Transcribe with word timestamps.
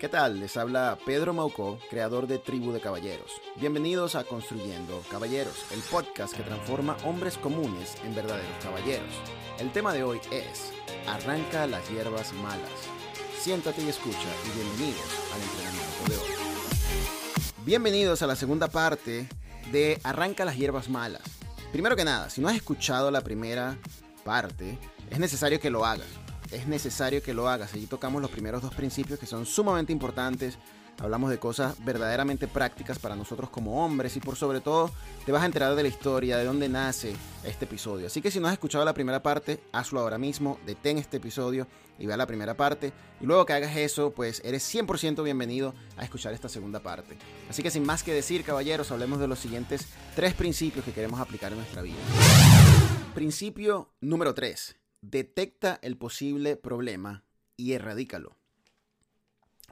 ¿Qué 0.00 0.08
tal? 0.08 0.40
Les 0.40 0.56
habla 0.56 0.96
Pedro 1.04 1.34
Maucó, 1.34 1.78
creador 1.90 2.26
de 2.26 2.38
Tribu 2.38 2.72
de 2.72 2.80
Caballeros. 2.80 3.32
Bienvenidos 3.56 4.14
a 4.14 4.24
Construyendo 4.24 5.02
Caballeros, 5.10 5.66
el 5.72 5.80
podcast 5.80 6.34
que 6.34 6.42
transforma 6.42 6.96
hombres 7.04 7.36
comunes 7.36 7.96
en 8.02 8.14
verdaderos 8.14 8.50
caballeros. 8.62 9.12
El 9.58 9.70
tema 9.72 9.92
de 9.92 10.02
hoy 10.02 10.18
es 10.32 10.72
Arranca 11.06 11.66
las 11.66 11.86
hierbas 11.90 12.32
malas. 12.32 12.70
Siéntate 13.38 13.82
y 13.82 13.90
escucha 13.90 14.16
y 14.46 14.56
bienvenidos 14.56 15.04
al 15.34 15.42
entrenamiento 15.42 16.08
de 16.08 16.16
hoy. 16.16 16.34
Bienvenidos 17.66 18.22
a 18.22 18.26
la 18.26 18.36
segunda 18.36 18.68
parte 18.68 19.28
de 19.70 20.00
Arranca 20.02 20.46
las 20.46 20.56
hierbas 20.56 20.88
malas. 20.88 21.24
Primero 21.72 21.94
que 21.94 22.06
nada, 22.06 22.30
si 22.30 22.40
no 22.40 22.48
has 22.48 22.56
escuchado 22.56 23.10
la 23.10 23.20
primera 23.20 23.76
parte, 24.24 24.78
es 25.10 25.18
necesario 25.18 25.60
que 25.60 25.68
lo 25.68 25.84
hagas 25.84 26.08
es 26.50 26.66
necesario 26.66 27.22
que 27.22 27.34
lo 27.34 27.48
hagas. 27.48 27.74
Allí 27.74 27.86
tocamos 27.86 28.20
los 28.22 28.30
primeros 28.30 28.62
dos 28.62 28.74
principios 28.74 29.18
que 29.18 29.26
son 29.26 29.46
sumamente 29.46 29.92
importantes. 29.92 30.58
Hablamos 30.98 31.30
de 31.30 31.38
cosas 31.38 31.82
verdaderamente 31.82 32.46
prácticas 32.46 32.98
para 32.98 33.16
nosotros 33.16 33.48
como 33.48 33.82
hombres 33.82 34.16
y 34.16 34.20
por 34.20 34.36
sobre 34.36 34.60
todo 34.60 34.90
te 35.24 35.32
vas 35.32 35.42
a 35.42 35.46
enterar 35.46 35.74
de 35.74 35.82
la 35.82 35.88
historia, 35.88 36.36
de 36.36 36.44
dónde 36.44 36.68
nace 36.68 37.14
este 37.42 37.64
episodio. 37.64 38.08
Así 38.08 38.20
que 38.20 38.30
si 38.30 38.38
no 38.38 38.48
has 38.48 38.52
escuchado 38.52 38.84
la 38.84 38.92
primera 38.92 39.22
parte, 39.22 39.60
hazlo 39.72 40.00
ahora 40.00 40.18
mismo, 40.18 40.58
detén 40.66 40.98
este 40.98 41.16
episodio 41.16 41.66
y 41.98 42.04
ve 42.04 42.12
a 42.12 42.18
la 42.18 42.26
primera 42.26 42.54
parte. 42.54 42.92
Y 43.18 43.24
luego 43.24 43.46
que 43.46 43.54
hagas 43.54 43.76
eso, 43.76 44.10
pues 44.10 44.42
eres 44.44 44.62
100% 44.74 45.22
bienvenido 45.22 45.72
a 45.96 46.04
escuchar 46.04 46.34
esta 46.34 46.50
segunda 46.50 46.80
parte. 46.80 47.16
Así 47.48 47.62
que 47.62 47.70
sin 47.70 47.86
más 47.86 48.02
que 48.02 48.12
decir, 48.12 48.44
caballeros, 48.44 48.90
hablemos 48.90 49.20
de 49.20 49.28
los 49.28 49.38
siguientes 49.38 49.86
tres 50.14 50.34
principios 50.34 50.84
que 50.84 50.92
queremos 50.92 51.18
aplicar 51.18 51.52
en 51.52 51.58
nuestra 51.58 51.80
vida. 51.80 51.96
Principio 53.14 53.94
número 54.00 54.34
3 54.34 54.80
detecta 55.02 55.78
el 55.82 55.96
posible 55.96 56.56
problema 56.56 57.24
y 57.56 57.72
erradícalo. 57.72 58.36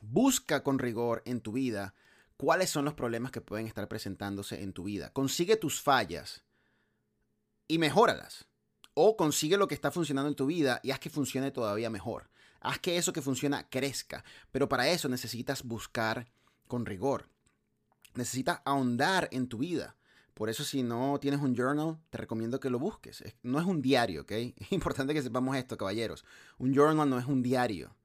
Busca 0.00 0.62
con 0.62 0.78
rigor 0.78 1.22
en 1.25 1.41
tu 1.41 1.53
vida 1.53 1.94
cuáles 2.36 2.70
son 2.70 2.84
los 2.84 2.94
problemas 2.94 3.33
que 3.33 3.41
pueden 3.41 3.66
estar 3.66 3.88
presentándose 3.88 4.62
en 4.62 4.72
tu 4.72 4.84
vida. 4.84 5.12
Consigue 5.12 5.56
tus 5.56 5.83
fallas 5.83 6.44
y 7.66 7.78
mejóralas. 7.78 8.47
O 8.94 9.16
consigue 9.16 9.56
lo 9.56 9.69
que 9.69 9.75
está 9.75 9.92
funcionando 9.92 10.28
en 10.28 10.34
tu 10.34 10.47
vida 10.47 10.80
y 10.83 10.91
haz 10.91 10.98
que 10.98 11.11
funcione 11.11 11.53
todavía 11.53 11.88
mejor. 11.88 12.31
Haz 12.60 12.81
que 12.81 12.97
eso 12.97 13.12
que 13.12 13.22
funciona 13.22 13.69
crezca. 13.69 14.25
Pero 14.50 14.69
para 14.69 14.88
eso 14.88 15.08
necesitas 15.08 15.62
buscar 15.62 16.27
con 16.66 16.84
rigor. 16.84 17.28
Necesitas 18.14 18.60
ahondar 18.64 19.28
en 19.31 19.48
tu 19.48 19.58
vida. 19.58 19.94
Por 20.39 20.48
eso 20.48 20.62
si 20.62 20.84
no 20.84 21.19
tienes 21.19 21.41
un 21.41 21.56
journal, 21.56 21.98
te 22.11 22.19
recomiendo 22.19 22.61
que 22.61 22.70
lo 22.70 22.78
busques. 22.78 23.25
No 23.42 23.58
es 23.58 23.67
un 23.67 23.83
diario, 23.83 24.20
¿ok? 24.20 24.31
Es 24.61 24.70
importante 24.70 25.12
que 25.12 25.20
sepamos 25.20 25.56
esto, 25.56 25.77
caballeros. 25.77 26.25
Un 26.58 26.72
journal 26.72 27.11
no 27.11 27.19
es 27.19 27.27
un 27.27 27.42
diario. 27.42 27.97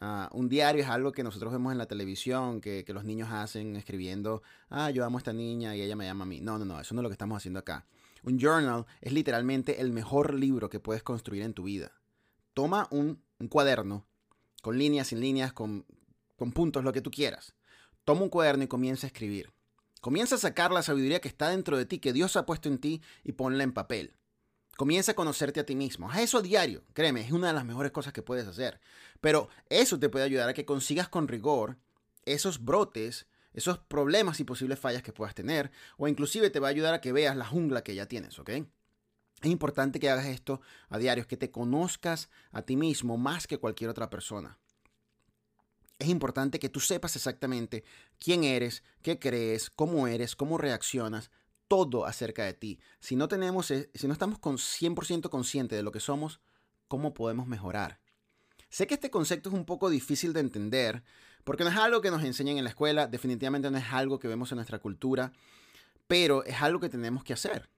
Ah, 0.00 0.30
un 0.32 0.48
diario 0.48 0.84
es 0.84 0.88
algo 0.88 1.10
que 1.10 1.24
nosotros 1.24 1.52
vemos 1.52 1.72
en 1.72 1.78
la 1.78 1.86
televisión, 1.86 2.60
que, 2.60 2.84
que, 2.84 2.92
los 2.92 3.02
niños 3.02 3.28
hacen 3.32 3.74
escribiendo, 3.74 4.40
ah, 4.70 4.90
yo 4.90 5.04
amo 5.04 5.18
a 5.18 5.20
esta 5.20 5.32
niña 5.32 5.74
y 5.74 5.82
ella 5.82 5.96
me 5.96 6.04
llama 6.04 6.22
a 6.22 6.28
mí. 6.28 6.40
No, 6.40 6.60
no, 6.60 6.64
no, 6.64 6.80
eso 6.80 6.94
no 6.94 7.00
es 7.00 7.02
lo 7.02 7.08
que 7.08 7.14
estamos 7.14 7.38
haciendo 7.38 7.58
acá. 7.58 7.84
Un 8.22 8.38
journal 8.38 8.86
es 9.00 9.12
literalmente 9.12 9.80
el 9.80 9.90
mejor 9.90 10.32
libro 10.32 10.70
que 10.70 10.78
puedes 10.78 11.02
construir 11.02 11.42
en 11.42 11.54
tu 11.54 11.64
vida. 11.64 11.90
Toma 12.52 12.86
un, 12.92 13.20
un 13.40 13.48
cuaderno, 13.48 14.06
con 14.62 14.78
líneas, 14.78 15.08
sin 15.08 15.18
líneas, 15.18 15.52
con, 15.52 15.86
con 16.36 16.52
puntos, 16.52 16.84
lo 16.84 16.92
que 16.92 17.00
tú 17.00 17.10
quieras. 17.10 17.56
Toma 18.04 18.22
un 18.22 18.28
cuaderno 18.28 18.62
y 18.62 18.68
comienza 18.68 19.08
a 19.08 19.08
escribir. 19.08 19.53
Comienza 20.04 20.34
a 20.34 20.38
sacar 20.38 20.70
la 20.70 20.82
sabiduría 20.82 21.22
que 21.22 21.28
está 21.28 21.48
dentro 21.48 21.78
de 21.78 21.86
ti, 21.86 21.98
que 21.98 22.12
Dios 22.12 22.36
ha 22.36 22.44
puesto 22.44 22.68
en 22.68 22.76
ti, 22.76 23.00
y 23.22 23.32
ponla 23.32 23.64
en 23.64 23.72
papel. 23.72 24.12
Comienza 24.76 25.12
a 25.12 25.14
conocerte 25.14 25.60
a 25.60 25.64
ti 25.64 25.74
mismo. 25.76 26.10
Haz 26.10 26.18
eso 26.18 26.36
a 26.36 26.42
diario. 26.42 26.84
Créeme, 26.92 27.22
es 27.22 27.32
una 27.32 27.46
de 27.46 27.54
las 27.54 27.64
mejores 27.64 27.90
cosas 27.90 28.12
que 28.12 28.20
puedes 28.20 28.46
hacer. 28.46 28.82
Pero 29.22 29.48
eso 29.70 29.98
te 29.98 30.10
puede 30.10 30.26
ayudar 30.26 30.50
a 30.50 30.52
que 30.52 30.66
consigas 30.66 31.08
con 31.08 31.26
rigor 31.26 31.78
esos 32.26 32.62
brotes, 32.62 33.28
esos 33.54 33.78
problemas 33.78 34.40
y 34.40 34.44
posibles 34.44 34.78
fallas 34.78 35.02
que 35.02 35.14
puedas 35.14 35.34
tener. 35.34 35.70
O 35.96 36.06
inclusive 36.06 36.50
te 36.50 36.60
va 36.60 36.66
a 36.66 36.72
ayudar 36.72 36.92
a 36.92 37.00
que 37.00 37.12
veas 37.12 37.34
la 37.34 37.46
jungla 37.46 37.82
que 37.82 37.94
ya 37.94 38.04
tienes, 38.04 38.38
¿ok? 38.38 38.50
Es 38.50 39.50
importante 39.50 40.00
que 40.00 40.10
hagas 40.10 40.26
esto 40.26 40.60
a 40.90 40.98
diario, 40.98 41.26
que 41.26 41.38
te 41.38 41.50
conozcas 41.50 42.28
a 42.52 42.60
ti 42.60 42.76
mismo 42.76 43.16
más 43.16 43.46
que 43.46 43.56
cualquier 43.56 43.88
otra 43.88 44.10
persona 44.10 44.58
es 45.98 46.08
importante 46.08 46.58
que 46.58 46.68
tú 46.68 46.80
sepas 46.80 47.16
exactamente 47.16 47.84
quién 48.18 48.44
eres, 48.44 48.82
qué 49.02 49.18
crees, 49.18 49.70
cómo 49.70 50.06
eres, 50.06 50.36
cómo 50.36 50.58
reaccionas, 50.58 51.30
todo 51.68 52.06
acerca 52.06 52.44
de 52.44 52.54
ti. 52.54 52.78
Si 53.00 53.16
no 53.16 53.28
tenemos, 53.28 53.70
e, 53.70 53.90
si 53.94 54.06
no 54.06 54.12
estamos 54.12 54.38
con 54.38 54.56
100% 54.58 55.28
conscientes 55.30 55.76
de 55.76 55.82
lo 55.82 55.92
que 55.92 56.00
somos, 56.00 56.40
¿cómo 56.88 57.14
podemos 57.14 57.46
mejorar? 57.46 58.00
Sé 58.68 58.86
que 58.86 58.94
este 58.94 59.10
concepto 59.10 59.48
es 59.48 59.54
un 59.54 59.64
poco 59.64 59.88
difícil 59.88 60.32
de 60.32 60.40
entender, 60.40 61.04
porque 61.44 61.64
no 61.64 61.70
es 61.70 61.76
algo 61.76 62.00
que 62.00 62.10
nos 62.10 62.24
enseñan 62.24 62.58
en 62.58 62.64
la 62.64 62.70
escuela, 62.70 63.06
definitivamente 63.06 63.70
no 63.70 63.78
es 63.78 63.92
algo 63.92 64.18
que 64.18 64.28
vemos 64.28 64.50
en 64.50 64.56
nuestra 64.56 64.80
cultura, 64.80 65.32
pero 66.06 66.44
es 66.44 66.60
algo 66.60 66.80
que 66.80 66.88
tenemos 66.88 67.22
que 67.22 67.32
hacer 67.32 67.70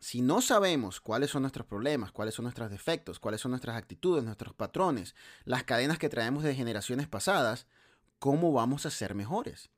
si 0.00 0.22
no 0.22 0.40
sabemos 0.40 1.00
cuáles 1.00 1.30
son 1.30 1.42
nuestros 1.42 1.66
problemas, 1.66 2.12
cuáles 2.12 2.34
son 2.34 2.44
nuestros 2.44 2.70
defectos, 2.70 3.18
cuáles 3.18 3.40
son 3.40 3.50
nuestras 3.50 3.76
actitudes, 3.76 4.24
nuestros 4.24 4.54
patrones, 4.54 5.14
las 5.44 5.64
cadenas 5.64 5.98
que 5.98 6.08
traemos 6.08 6.44
de 6.44 6.54
generaciones 6.54 7.08
pasadas, 7.08 7.66
¿cómo 8.18 8.52
vamos 8.52 8.86
a 8.86 8.90
ser 8.90 9.14
mejores? 9.14 9.70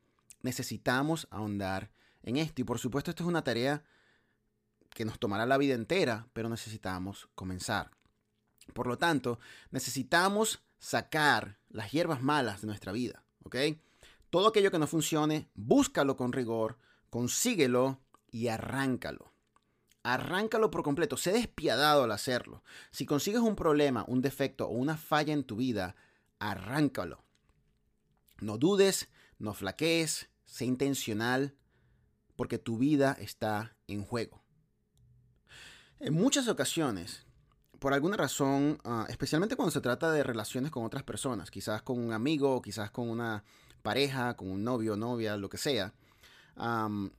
Necesitamos 0.42 1.26
ahondar 1.30 1.91
en 2.22 2.36
esto. 2.36 2.60
Y 2.60 2.64
por 2.64 2.78
supuesto, 2.78 3.10
esto 3.10 3.22
es 3.22 3.28
una 3.28 3.44
tarea 3.44 3.82
que 4.91 5.04
nos 5.04 5.19
tomará 5.19 5.47
la 5.47 5.59
vida 5.59 5.75
entera, 5.75 6.28
pero 6.32 6.48
necesitamos 6.48 7.28
comenzar. 7.34 7.91
Por 8.75 8.86
lo 8.86 8.98
tanto, 8.98 9.38
necesitamos 9.70 10.62
sacar 10.78 11.59
las 11.70 11.92
hierbas 11.92 12.22
malas 12.22 12.60
de 12.60 12.66
nuestra 12.66 12.92
vida, 12.92 13.25
¿ok? 13.44 13.56
Todo 14.28 14.48
aquello 14.48 14.70
que 14.70 14.78
no 14.78 14.86
funcione, 14.86 15.48
búscalo 15.54 16.16
con 16.16 16.32
rigor, 16.32 16.78
consíguelo 17.10 18.00
y 18.30 18.48
arráncalo. 18.48 19.32
Arráncalo 20.03 20.71
por 20.71 20.83
completo, 20.83 21.16
sé 21.16 21.33
despiadado 21.33 22.05
al 22.05 22.12
hacerlo. 22.12 22.62
Si 22.91 23.05
consigues 23.05 23.43
un 23.43 23.56
problema, 23.56 24.05
un 24.09 24.22
defecto 24.22 24.66
o 24.66 24.71
una 24.71 24.97
falla 24.97 25.33
en 25.33 25.44
tu 25.44 25.56
vida, 25.56 25.94
arráncalo. 26.38 27.22
No 28.41 28.56
dudes, 28.56 29.10
no 29.39 29.53
flaquees, 29.53 30.31
sé 30.47 30.65
intencional, 30.65 31.55
porque 32.37 32.59
tu 32.59 32.78
vida 32.78 33.16
está 33.21 33.77
en 33.87 34.05
juego. 34.05 34.43
En 35.99 36.15
muchas 36.15 36.49
ocasiones, 36.49 37.27
por 37.78 37.93
alguna 37.93 38.16
razón, 38.16 38.78
ah, 38.84 39.05
especialmente 39.10 39.56
cuando 39.56 39.71
se 39.71 39.83
trata 39.83 40.10
de 40.10 40.22
relaciones 40.22 40.71
con 40.71 40.84
otras 40.84 41.03
personas, 41.03 41.50
quizás 41.50 41.83
con 41.83 41.99
un 41.99 42.15
amigo, 42.15 42.62
quizás 42.62 42.91
con 42.91 43.10
una 43.10 43.44
pareja, 43.83 44.34
con 44.37 44.50
un 44.50 44.65
novio, 44.65 44.97
novia, 44.97 45.37
lo 45.37 45.50
que 45.50 45.59
sea, 45.59 45.93
no 46.56 47.10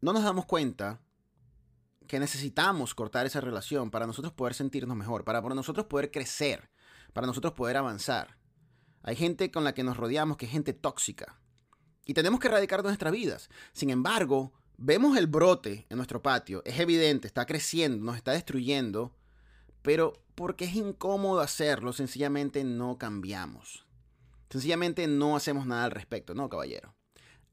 nos 0.00 0.22
damos 0.22 0.46
cuenta 0.46 1.00
que 2.06 2.20
necesitamos 2.20 2.94
cortar 2.94 3.26
esa 3.26 3.40
relación 3.40 3.90
para 3.90 4.06
nosotros 4.06 4.32
poder 4.32 4.54
sentirnos 4.54 4.96
mejor, 4.96 5.24
para 5.24 5.40
nosotros 5.40 5.86
poder 5.86 6.10
crecer, 6.10 6.70
para 7.12 7.26
nosotros 7.26 7.54
poder 7.54 7.76
avanzar. 7.76 8.38
Hay 9.02 9.16
gente 9.16 9.50
con 9.50 9.64
la 9.64 9.74
que 9.74 9.84
nos 9.84 9.96
rodeamos 9.96 10.36
que 10.36 10.46
es 10.46 10.52
gente 10.52 10.72
tóxica. 10.72 11.38
Y 12.06 12.14
tenemos 12.14 12.40
que 12.40 12.48
erradicar 12.48 12.82
nuestras 12.82 13.12
vidas. 13.12 13.50
Sin 13.72 13.90
embargo, 13.90 14.52
vemos 14.76 15.16
el 15.16 15.26
brote 15.26 15.86
en 15.88 15.96
nuestro 15.96 16.22
patio. 16.22 16.62
Es 16.64 16.78
evidente, 16.80 17.26
está 17.26 17.46
creciendo, 17.46 18.04
nos 18.04 18.16
está 18.16 18.32
destruyendo. 18.32 19.14
Pero 19.82 20.14
porque 20.34 20.64
es 20.64 20.74
incómodo 20.74 21.40
hacerlo, 21.40 21.92
sencillamente 21.92 22.64
no 22.64 22.98
cambiamos. 22.98 23.86
Sencillamente 24.50 25.06
no 25.06 25.36
hacemos 25.36 25.66
nada 25.66 25.84
al 25.84 25.90
respecto, 25.90 26.34
¿no, 26.34 26.48
caballero? 26.48 26.94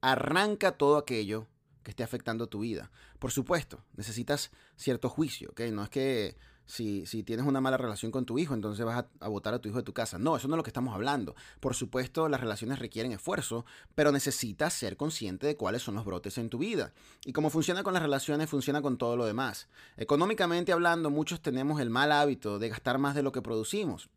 Arranca 0.02 0.74
todo 0.74 0.98
aquello 0.98 1.48
que 1.84 1.92
esté 1.92 2.04
afectando 2.04 2.48
tu 2.48 2.60
vida. 2.60 2.92
Por 3.20 3.32
supuesto, 3.32 3.84
necesitas 3.96 4.52
cierto 4.76 5.10
juicio, 5.10 5.50
¿ok? 5.52 5.62
No 5.72 5.84
es 5.84 5.90
que 5.90 6.38
si, 6.66 7.06
si 7.06 7.24
tienes 7.24 7.46
una 7.46 7.60
mala 7.60 7.76
relación 7.76 8.12
con 8.12 8.26
tu 8.26 8.40
hijo, 8.40 8.54
entonces 8.54 8.86
vas 8.86 9.06
a, 9.20 9.28
votar 9.28 9.54
a 9.54 9.60
tu 9.60 9.68
hijo 9.68 9.80
de 9.80 9.84
tu 9.84 9.94
casa. 9.94 10.18
No, 10.18 10.38
eso 10.38 10.48
no 10.48 10.56
es 10.56 10.58
lo 10.58 10.64
que 10.64 10.70
estamos 10.70 10.96
hablando. 10.96 11.36
Por 11.60 11.76
supuesto, 11.76 12.30
las 12.30 12.40
relaciones 12.40 12.80
requieren 12.80 13.12
esfuerzo, 13.12 13.66
pero 13.94 14.12
necesitas 14.12 14.74
ser 14.74 14.96
consciente 14.96 15.48
de 15.48 15.58
cuáles 15.58 15.82
son 15.82 15.96
los 15.96 16.06
brotes 16.06 16.38
en 16.38 16.50
tu 16.50 16.60
vida. 16.60 16.94
Y 17.26 17.34
como 17.34 17.50
funciona 17.50 17.84
con 17.84 17.94
las 17.94 18.02
relaciones, 18.02 18.50
funciona 18.50 18.82
con 18.82 18.98
todo 18.98 19.18
lo 19.18 19.26
demás. 19.26 19.68
Económicamente 19.98 20.72
hablando, 20.72 21.10
muchos 21.10 21.42
tenemos 21.42 21.82
el 21.82 21.90
mal 21.90 22.12
hábito 22.12 22.58
de 22.58 22.70
gastar 22.70 23.00
más 23.00 23.16
de 23.16 23.24
lo 23.24 23.32
que 23.32 23.42
producimos. 23.42 24.10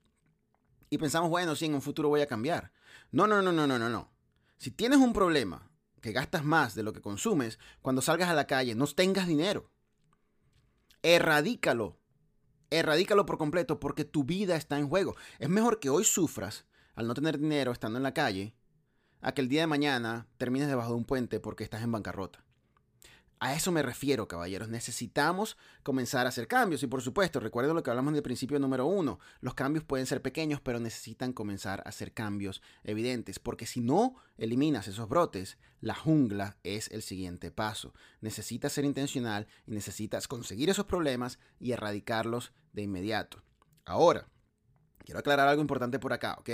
Y 0.91 0.99
pensamos, 0.99 1.31
bueno, 1.31 1.57
sí, 1.57 1.65
en 1.65 1.75
un 1.75 1.83
futuro 1.83 2.09
voy 2.09 2.21
a 2.21 2.29
cambiar. 2.29 2.73
No, 3.11 3.27
no, 3.27 3.43
no, 3.43 3.51
no, 3.51 3.67
no, 3.67 3.79
no, 3.79 3.89
no. 3.89 4.13
Si 4.59 4.71
tienes 4.71 4.99
un 4.99 5.13
problema 5.13 5.69
que 6.05 6.13
gastas 6.13 6.45
más 6.45 6.75
de 6.75 6.83
lo 6.83 6.93
que 6.93 7.01
consumes, 7.01 7.59
cuando 7.81 8.03
salgas 8.03 8.29
a 8.29 8.35
la 8.35 8.47
calle 8.47 8.75
no 8.75 8.87
tengas 8.89 9.27
dinero. 9.27 9.71
Erradícalo. 11.03 11.99
Erradícalo 12.69 13.25
por 13.25 13.39
completo 13.39 13.81
porque 13.81 14.05
tu 14.05 14.23
vida 14.23 14.55
está 14.55 14.79
en 14.79 14.91
juego. 14.91 15.17
Es 15.39 15.49
mejor 15.49 15.81
que 15.81 15.89
hoy 15.89 16.05
sufras 16.05 16.67
al 16.95 17.07
no 17.07 17.15
tener 17.15 17.39
dinero 17.39 17.73
estando 17.73 17.97
en 17.97 18.03
la 18.03 18.13
calle 18.13 18.55
a 19.23 19.33
que 19.33 19.41
el 19.41 19.49
día 19.49 19.63
de 19.63 19.67
mañana 19.67 20.27
termines 20.37 20.69
debajo 20.69 20.91
de 20.91 20.97
un 20.97 21.07
puente 21.07 21.41
porque 21.41 21.65
estás 21.65 21.83
en 21.83 21.93
bancarrota. 21.93 22.45
A 23.41 23.55
eso 23.55 23.73
me 23.73 23.83
refiero, 23.83 24.27
caballeros. 24.29 24.69
Necesitamos 24.69 25.57
comenzar 25.83 26.27
a 26.27 26.31
hacer 26.31 26.49
cambios. 26.49 26.83
Y 26.83 26.87
por 26.87 27.03
supuesto, 27.03 27.41
recuerden 27.41 27.75
lo 27.75 27.83
que 27.83 27.91
hablamos 27.91 28.15
del 28.15 28.23
principio 28.23 28.59
número 28.59 28.87
uno. 28.87 29.19
Los 29.41 29.55
cambios 29.55 29.85
pueden 29.85 30.07
ser 30.07 30.23
pequeños, 30.23 30.61
pero 30.61 30.81
necesitan 30.81 31.33
comenzar 31.33 31.81
a 31.81 31.91
hacer 31.91 32.13
cambios 32.13 32.63
evidentes. 32.85 33.39
Porque 33.39 33.67
si 33.67 33.81
no 33.81 34.15
eliminas 34.39 34.89
esos 34.89 35.09
brotes, 35.09 35.59
la 35.81 35.95
jungla 35.95 36.57
es 36.63 36.91
el 36.91 37.03
siguiente 37.03 37.51
paso. 37.51 37.93
Necesitas 38.21 38.73
ser 38.73 38.85
intencional 38.85 39.47
y 39.67 39.73
necesitas 39.73 40.27
conseguir 40.29 40.71
esos 40.71 40.87
problemas 40.87 41.39
y 41.61 41.73
erradicarlos 41.73 42.53
de 42.73 42.83
inmediato. 42.83 43.43
Ahora, 43.85 44.29
quiero 45.05 45.21
aclarar 45.21 45.49
algo 45.49 45.61
importante 45.61 45.99
por 45.99 46.13
acá, 46.13 46.37
¿ok? 46.39 46.51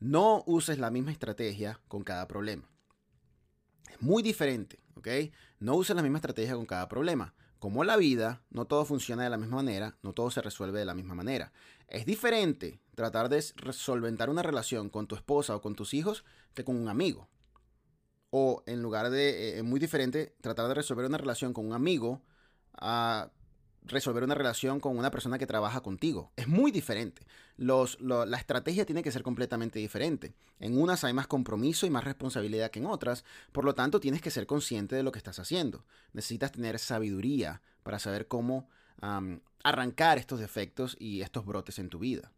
No 0.00 0.42
uses 0.46 0.78
la 0.78 0.90
misma 0.90 1.12
estrategia 1.12 1.80
con 1.86 2.02
cada 2.02 2.26
problema. 2.26 2.71
Muy 4.00 4.22
diferente, 4.22 4.80
¿ok? 4.96 5.08
No 5.60 5.74
uses 5.74 5.94
la 5.94 6.02
misma 6.02 6.18
estrategia 6.18 6.54
con 6.54 6.66
cada 6.66 6.88
problema. 6.88 7.34
Como 7.58 7.84
la 7.84 7.96
vida, 7.96 8.42
no 8.50 8.64
todo 8.64 8.84
funciona 8.84 9.22
de 9.22 9.30
la 9.30 9.38
misma 9.38 9.56
manera, 9.56 9.96
no 10.02 10.12
todo 10.12 10.30
se 10.30 10.42
resuelve 10.42 10.80
de 10.80 10.84
la 10.84 10.94
misma 10.94 11.14
manera. 11.14 11.52
Es 11.86 12.04
diferente 12.06 12.80
tratar 12.96 13.28
de 13.28 13.40
solventar 13.40 14.30
una 14.30 14.42
relación 14.42 14.90
con 14.90 15.06
tu 15.06 15.14
esposa 15.14 15.54
o 15.54 15.60
con 15.60 15.76
tus 15.76 15.94
hijos 15.94 16.24
que 16.54 16.64
con 16.64 16.74
un 16.74 16.88
amigo. 16.88 17.28
O 18.30 18.64
en 18.66 18.82
lugar 18.82 19.10
de, 19.10 19.28
eh, 19.30 19.58
es 19.58 19.62
muy 19.62 19.78
diferente 19.78 20.34
tratar 20.40 20.66
de 20.66 20.74
resolver 20.74 21.06
una 21.06 21.18
relación 21.18 21.52
con 21.52 21.66
un 21.66 21.72
amigo 21.72 22.20
a 22.72 23.30
resolver 23.92 24.24
una 24.24 24.34
relación 24.34 24.80
con 24.80 24.98
una 24.98 25.10
persona 25.10 25.38
que 25.38 25.46
trabaja 25.46 25.80
contigo. 25.80 26.32
Es 26.36 26.48
muy 26.48 26.72
diferente. 26.72 27.24
la 27.56 28.36
estrategia 28.36 28.84
tiene 28.84 29.02
que 29.02 29.12
ser 29.12 29.22
completamente 29.22 29.78
diferente. 29.78 30.34
En 30.58 30.80
unas 30.80 31.04
hay 31.04 31.12
más 31.12 31.26
compromiso 31.26 31.86
y 31.86 31.90
más 31.90 32.04
responsabilidad 32.04 32.70
que 32.70 32.80
en 32.80 32.86
otras, 32.86 33.24
por 33.52 33.64
lo 33.64 33.74
tanto 33.74 34.00
tienes 34.00 34.20
que 34.20 34.30
ser 34.30 34.46
consciente 34.46 34.96
de 34.96 35.02
lo 35.02 35.12
que 35.12 35.18
estás 35.18 35.38
haciendo. 35.38 35.84
Necesitas 36.12 36.52
tener 36.52 36.78
sabiduría 36.78 37.62
para 37.82 37.98
saber 37.98 38.26
cómo 38.26 38.68
arrancar 39.62 40.18
estos 40.18 40.40
defectos 40.40 40.96
y 40.98 41.22
estos 41.22 41.44
brotes 41.44 41.78
en 41.78 41.88
tu 41.88 41.98
vida. 41.98 42.32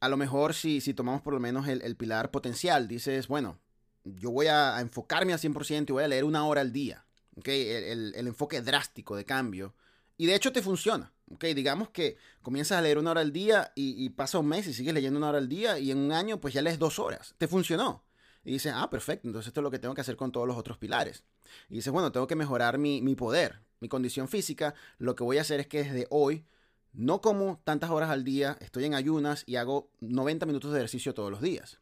A 0.00 0.08
lo 0.08 0.16
mejor 0.16 0.54
si, 0.54 0.80
si 0.80 0.94
tomamos 0.94 1.20
por 1.20 1.34
lo 1.34 1.40
menos 1.40 1.68
el, 1.68 1.96
pilar 1.96 2.30
potencial, 2.30 2.88
dices, 2.88 3.28
bueno, 3.28 3.58
yo 4.04 4.30
voy 4.30 4.46
a, 4.46 4.80
enfocarme 4.80 5.34
al 5.34 5.38
100% 5.38 5.90
y 5.90 5.92
voy 5.92 6.04
a 6.04 6.08
leer 6.08 6.24
una 6.24 6.46
hora 6.46 6.62
al 6.62 6.72
día. 6.72 7.04
el 7.44 8.26
enfoque 8.26 8.62
drástico 8.62 9.14
de 9.16 9.26
cambio 9.26 9.74
y 10.20 10.26
de 10.26 10.34
hecho 10.34 10.52
te 10.52 10.60
funciona. 10.60 11.14
¿ok? 11.30 11.46
Digamos 11.46 11.88
que 11.88 12.18
comienzas 12.42 12.76
a 12.76 12.82
leer 12.82 12.98
una 12.98 13.12
hora 13.12 13.22
al 13.22 13.32
día 13.32 13.72
y, 13.74 14.06
pasa 14.10 14.38
un 14.38 14.48
mes 14.48 14.66
y 14.66 14.74
sigues 14.74 14.92
leyendo 14.92 15.16
una 15.16 15.30
hora 15.30 15.38
al 15.38 15.48
día 15.48 15.78
y 15.78 15.90
en 15.90 15.96
un 15.96 16.12
año 16.12 16.38
pues 16.38 16.52
ya 16.52 16.60
lees 16.60 16.78
dos 16.78 16.98
horas. 16.98 17.34
Te 17.38 17.48
funcionó. 17.48 18.04
Y 18.44 18.52
dices, 18.52 18.74
ah, 18.76 18.90
perfecto, 18.90 19.28
entonces 19.28 19.48
esto 19.48 19.60
es 19.60 19.62
lo 19.62 19.70
que 19.70 19.78
tengo 19.78 19.94
que 19.94 20.02
hacer 20.02 20.16
con 20.16 20.30
todos 20.30 20.46
los 20.46 20.58
otros 20.58 20.76
pilares. 20.76 21.24
Y 21.70 21.76
dices, 21.76 21.90
bueno, 21.90 22.12
tengo 22.12 22.26
que 22.26 22.36
mejorar 22.36 22.76
mi, 22.76 23.00
mi 23.00 23.14
poder, 23.14 23.62
mi 23.80 23.88
condición 23.88 24.28
física. 24.28 24.74
Lo 24.98 25.14
que 25.14 25.24
voy 25.24 25.38
a 25.38 25.40
hacer 25.40 25.58
es 25.58 25.66
que 25.66 25.84
desde 25.84 26.06
hoy 26.10 26.44
no 26.92 27.22
como 27.22 27.58
tantas 27.64 27.88
horas 27.88 28.10
al 28.10 28.22
día, 28.22 28.58
estoy 28.60 28.84
en 28.84 28.92
ayunas 28.92 29.44
y 29.46 29.56
hago 29.56 29.90
90 30.00 30.44
minutos 30.44 30.70
de 30.70 30.80
ejercicio 30.80 31.14
todos 31.14 31.30
los 31.30 31.40
días. 31.40 31.78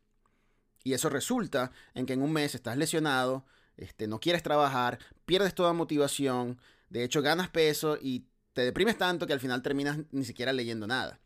Y 0.84 0.92
eso 0.92 1.08
resulta 1.08 1.72
en 1.92 2.06
que 2.06 2.12
en 2.12 2.22
un 2.22 2.32
mes 2.32 2.54
estás 2.54 2.76
lesionado, 2.76 3.44
este, 3.76 4.06
no 4.06 4.20
quieres 4.20 4.44
trabajar, 4.44 5.00
pierdes 5.26 5.56
toda 5.56 5.72
motivación, 5.72 6.60
de 6.90 7.04
hecho, 7.04 7.22
ganas 7.22 7.48
peso 7.48 7.98
y 8.00 8.24
te 8.52 8.62
deprimes 8.62 8.98
tanto 8.98 9.26
que 9.26 9.32
al 9.32 9.40
final 9.40 9.62
terminas 9.62 9.98
ni 10.10 10.24
siquiera 10.24 10.52
leyendo 10.52 10.86
nada. 10.86 11.20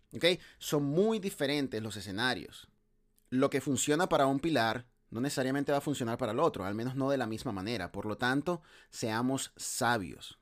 Son 0.58 0.84
muy 0.84 1.18
diferentes 1.18 1.82
los 1.82 1.96
escenarios. 1.96 2.68
Lo 3.30 3.48
que 3.48 3.60
funciona 3.60 4.08
para 4.08 4.26
un 4.26 4.40
pilar 4.40 4.86
no 5.10 5.20
necesariamente 5.20 5.72
va 5.72 5.78
a 5.78 5.82
funcionar 5.82 6.18
para 6.18 6.32
el 6.32 6.40
otro, 6.40 6.64
al 6.64 6.74
menos 6.74 6.96
no 6.96 7.10
de 7.10 7.18
la 7.18 7.26
misma 7.26 7.52
manera. 7.52 7.92
Por 7.92 8.06
lo 8.06 8.16
tanto, 8.16 8.62
seamos 8.90 9.52
sabios. 9.56 10.38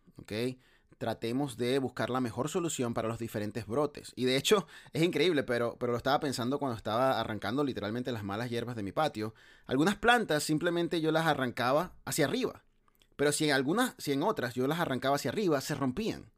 Tratemos 0.98 1.56
de 1.56 1.78
buscar 1.78 2.10
la 2.10 2.20
mejor 2.20 2.48
solución 2.48 2.92
para 2.92 3.08
los 3.08 3.18
diferentes 3.18 3.66
brotes. 3.66 4.12
Y 4.16 4.26
de 4.26 4.36
hecho, 4.36 4.66
es 4.92 5.02
increíble, 5.02 5.42
pero, 5.42 5.76
pero 5.78 5.92
lo 5.92 5.98
estaba 5.98 6.20
pensando 6.20 6.58
cuando 6.58 6.76
estaba 6.76 7.18
arrancando 7.18 7.64
literalmente 7.64 8.12
las 8.12 8.22
malas 8.22 8.50
hierbas 8.50 8.76
de 8.76 8.82
mi 8.82 8.92
patio. 8.92 9.34
Algunas 9.66 9.96
plantas 9.96 10.42
simplemente 10.42 11.00
yo 11.00 11.10
las 11.10 11.26
arrancaba 11.26 11.94
hacia 12.04 12.26
arriba. 12.26 12.64
Pero 13.16 13.32
si 13.32 13.46
en 13.46 13.52
algunas, 13.52 13.94
si 13.98 14.12
en 14.12 14.22
otras 14.22 14.54
yo 14.54 14.66
las 14.66 14.78
arrancaba 14.78 15.16
hacia 15.16 15.30
arriba, 15.30 15.60
se 15.60 15.74
rompían. 15.74 16.30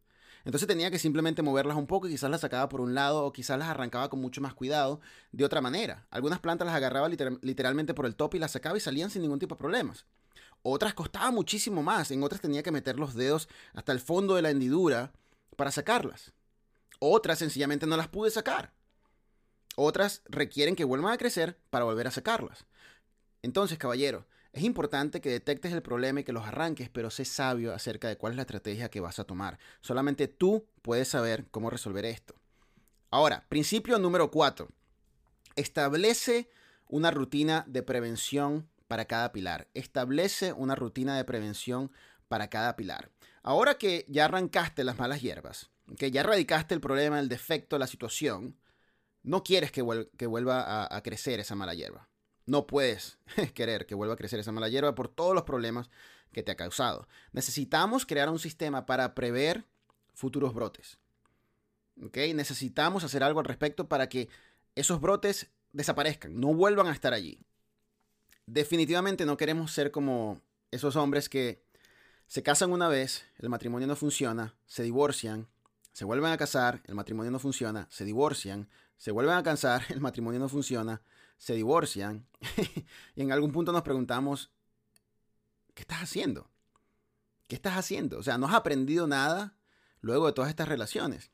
Entonces 0.44 0.66
tenía 0.66 0.90
que 0.90 0.98
simplemente 0.98 1.42
moverlas 1.42 1.76
un 1.76 1.86
poco 1.86 2.08
y 2.08 2.10
quizás 2.10 2.30
las 2.30 2.40
sacaba 2.40 2.68
por 2.68 2.80
un 2.80 2.94
lado 2.94 3.24
o 3.24 3.32
quizás 3.32 3.58
las 3.58 3.68
arrancaba 3.68 4.10
con 4.10 4.20
mucho 4.20 4.40
más 4.40 4.54
cuidado 4.54 5.00
de 5.30 5.44
otra 5.44 5.60
manera. 5.60 6.06
Algunas 6.10 6.40
plantas 6.40 6.66
las 6.66 6.74
agarraba 6.74 7.08
literalmente 7.08 7.94
por 7.94 8.06
el 8.06 8.16
top 8.16 8.34
y 8.34 8.38
las 8.38 8.52
sacaba 8.52 8.76
y 8.76 8.80
salían 8.80 9.10
sin 9.10 9.22
ningún 9.22 9.38
tipo 9.38 9.54
de 9.54 9.60
problemas. 9.60 10.04
Otras 10.62 10.94
costaba 10.94 11.30
muchísimo 11.30 11.82
más, 11.82 12.10
en 12.10 12.22
otras 12.22 12.40
tenía 12.40 12.62
que 12.62 12.70
meter 12.70 12.98
los 12.98 13.14
dedos 13.14 13.48
hasta 13.72 13.92
el 13.92 14.00
fondo 14.00 14.34
de 14.34 14.42
la 14.42 14.50
hendidura 14.50 15.12
para 15.56 15.72
sacarlas. 15.72 16.32
Otras 16.98 17.38
sencillamente 17.38 17.86
no 17.86 17.96
las 17.96 18.08
pude 18.08 18.30
sacar. 18.30 18.72
Otras 19.74 20.22
requieren 20.26 20.76
que 20.76 20.84
vuelvan 20.84 21.12
a 21.12 21.18
crecer 21.18 21.58
para 21.70 21.84
volver 21.84 22.06
a 22.06 22.12
sacarlas. 22.12 22.64
Entonces, 23.42 23.78
caballero, 23.78 24.26
es 24.52 24.64
importante 24.64 25.20
que 25.22 25.30
detectes 25.30 25.72
el 25.72 25.82
problema 25.82 26.20
y 26.20 26.24
que 26.24 26.32
los 26.32 26.46
arranques, 26.46 26.90
pero 26.90 27.10
sé 27.10 27.24
sabio 27.24 27.72
acerca 27.72 28.08
de 28.08 28.18
cuál 28.18 28.32
es 28.32 28.36
la 28.36 28.42
estrategia 28.42 28.90
que 28.90 29.00
vas 29.00 29.18
a 29.18 29.24
tomar. 29.24 29.58
Solamente 29.80 30.28
tú 30.28 30.66
puedes 30.82 31.08
saber 31.08 31.46
cómo 31.50 31.70
resolver 31.70 32.04
esto. 32.04 32.34
Ahora, 33.10 33.46
principio 33.48 33.98
número 33.98 34.30
4. 34.30 34.68
Establece 35.56 36.50
una 36.86 37.10
rutina 37.10 37.64
de 37.66 37.82
prevención 37.82 38.68
para 38.88 39.06
cada 39.06 39.32
pilar. 39.32 39.68
Establece 39.72 40.52
una 40.52 40.74
rutina 40.74 41.16
de 41.16 41.24
prevención 41.24 41.90
para 42.28 42.50
cada 42.50 42.76
pilar. 42.76 43.10
Ahora 43.42 43.78
que 43.78 44.04
ya 44.08 44.26
arrancaste 44.26 44.84
las 44.84 44.98
malas 44.98 45.22
hierbas, 45.22 45.70
que 45.96 46.10
ya 46.10 46.20
erradicaste 46.20 46.74
el 46.74 46.80
problema, 46.80 47.18
el 47.18 47.28
defecto, 47.28 47.78
la 47.78 47.86
situación, 47.86 48.58
no 49.22 49.42
quieres 49.42 49.72
que, 49.72 49.80
vuelva 49.82 50.94
a 50.94 51.02
crecer 51.02 51.40
esa 51.40 51.54
mala 51.54 51.74
hierba. 51.74 52.11
No 52.46 52.66
puedes 52.66 53.18
querer 53.54 53.86
que 53.86 53.94
vuelva 53.94 54.14
a 54.14 54.16
crecer 54.16 54.40
esa 54.40 54.52
mala 54.52 54.68
hierba 54.68 54.94
por 54.94 55.08
todos 55.08 55.34
los 55.34 55.44
problemas 55.44 55.90
que 56.32 56.42
te 56.42 56.52
ha 56.52 56.56
causado. 56.56 57.08
Necesitamos 57.32 58.06
crear 58.06 58.28
un 58.28 58.38
sistema 58.38 58.86
para 58.86 59.14
prever 59.14 59.64
futuros 60.14 60.54
brotes. 60.54 60.98
Necesitamos 61.94 63.04
hacer 63.04 63.22
algo 63.22 63.40
al 63.40 63.46
respecto 63.46 63.88
para 63.88 64.08
que 64.08 64.28
esos 64.74 65.00
brotes 65.00 65.50
desaparezcan, 65.72 66.38
no 66.40 66.54
vuelvan 66.54 66.86
a 66.86 66.92
estar 66.92 67.12
allí. 67.12 67.38
Definitivamente 68.46 69.24
no 69.24 69.36
queremos 69.36 69.72
ser 69.72 69.90
como 69.90 70.40
esos 70.70 70.96
hombres 70.96 71.28
que 71.28 71.62
se 72.26 72.42
casan 72.42 72.72
una 72.72 72.88
vez, 72.88 73.24
el 73.38 73.50
matrimonio 73.50 73.86
no 73.86 73.94
funciona, 73.94 74.54
se 74.66 74.82
divorcian, 74.82 75.48
se 75.92 76.04
vuelven 76.04 76.32
a 76.32 76.38
casar, 76.38 76.82
el 76.86 76.94
matrimonio 76.94 77.30
no 77.30 77.38
funciona, 77.38 77.86
se 77.90 78.04
divorcian, 78.04 78.68
se 78.96 79.10
vuelven 79.10 79.36
a 79.36 79.42
casar, 79.42 79.84
el 79.90 80.00
matrimonio 80.00 80.40
no 80.40 80.48
funciona, 80.48 81.02
se 81.42 81.54
divorcian 81.54 82.24
y 83.16 83.20
en 83.20 83.32
algún 83.32 83.50
punto 83.50 83.72
nos 83.72 83.82
preguntamos, 83.82 84.52
¿qué 85.74 85.82
estás 85.82 86.00
haciendo? 86.00 86.48
¿Qué 87.48 87.56
estás 87.56 87.76
haciendo? 87.76 88.20
O 88.20 88.22
sea, 88.22 88.38
no 88.38 88.46
has 88.46 88.54
aprendido 88.54 89.08
nada 89.08 89.56
luego 90.02 90.26
de 90.26 90.34
todas 90.34 90.50
estas 90.50 90.68
relaciones. 90.68 91.32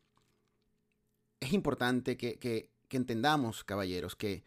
Es 1.41 1.53
importante 1.53 2.17
que, 2.17 2.39
que 2.39 2.71
entendamos, 2.97 3.65
caballeros, 3.65 4.17
que 4.17 4.47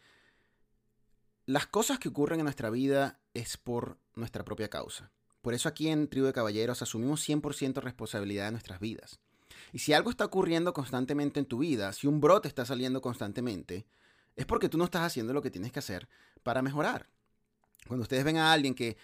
las 1.46 1.68
cosas 1.68 2.00
que 2.00 2.08
ocurren 2.08 2.40
en 2.40 2.44
nuestra 2.44 2.68
vida 2.68 3.20
es 3.32 3.56
por 3.56 4.00
nuestra 4.16 4.44
propia 4.44 4.68
causa. 4.68 5.12
Por 5.42 5.54
eso 5.54 5.68
aquí 5.68 5.90
en 5.90 6.08
Tribu 6.08 6.26
de 6.26 6.32
Caballeros 6.32 6.82
asumimos 6.82 7.28
100% 7.28 7.80
responsabilidad 7.82 8.46
de 8.46 8.50
nuestras 8.50 8.80
vidas. 8.80 9.20
Y 9.72 9.78
si 9.78 9.92
algo 9.92 10.10
está 10.10 10.24
ocurriendo 10.24 10.72
constantemente 10.72 11.38
en 11.38 11.46
tu 11.46 11.58
vida, 11.58 11.92
si 11.92 12.08
un 12.08 12.20
brote 12.20 12.48
está 12.48 12.64
saliendo 12.64 13.00
constantemente, 13.00 13.86
es 14.36 14.46
porque 14.46 14.68
tú 14.68 14.78
no 14.78 14.84
estás 14.84 15.02
haciendo 15.02 15.32
lo 15.32 15.42
que 15.42 15.50
tienes 15.50 15.72
que 15.72 15.78
hacer 15.78 16.08
para 16.42 16.62
mejorar. 16.62 17.08
Cuando 17.86 18.02
ustedes 18.02 18.24
ven 18.24 18.36
a 18.36 18.52
alguien 18.52 18.74
que 18.74 18.96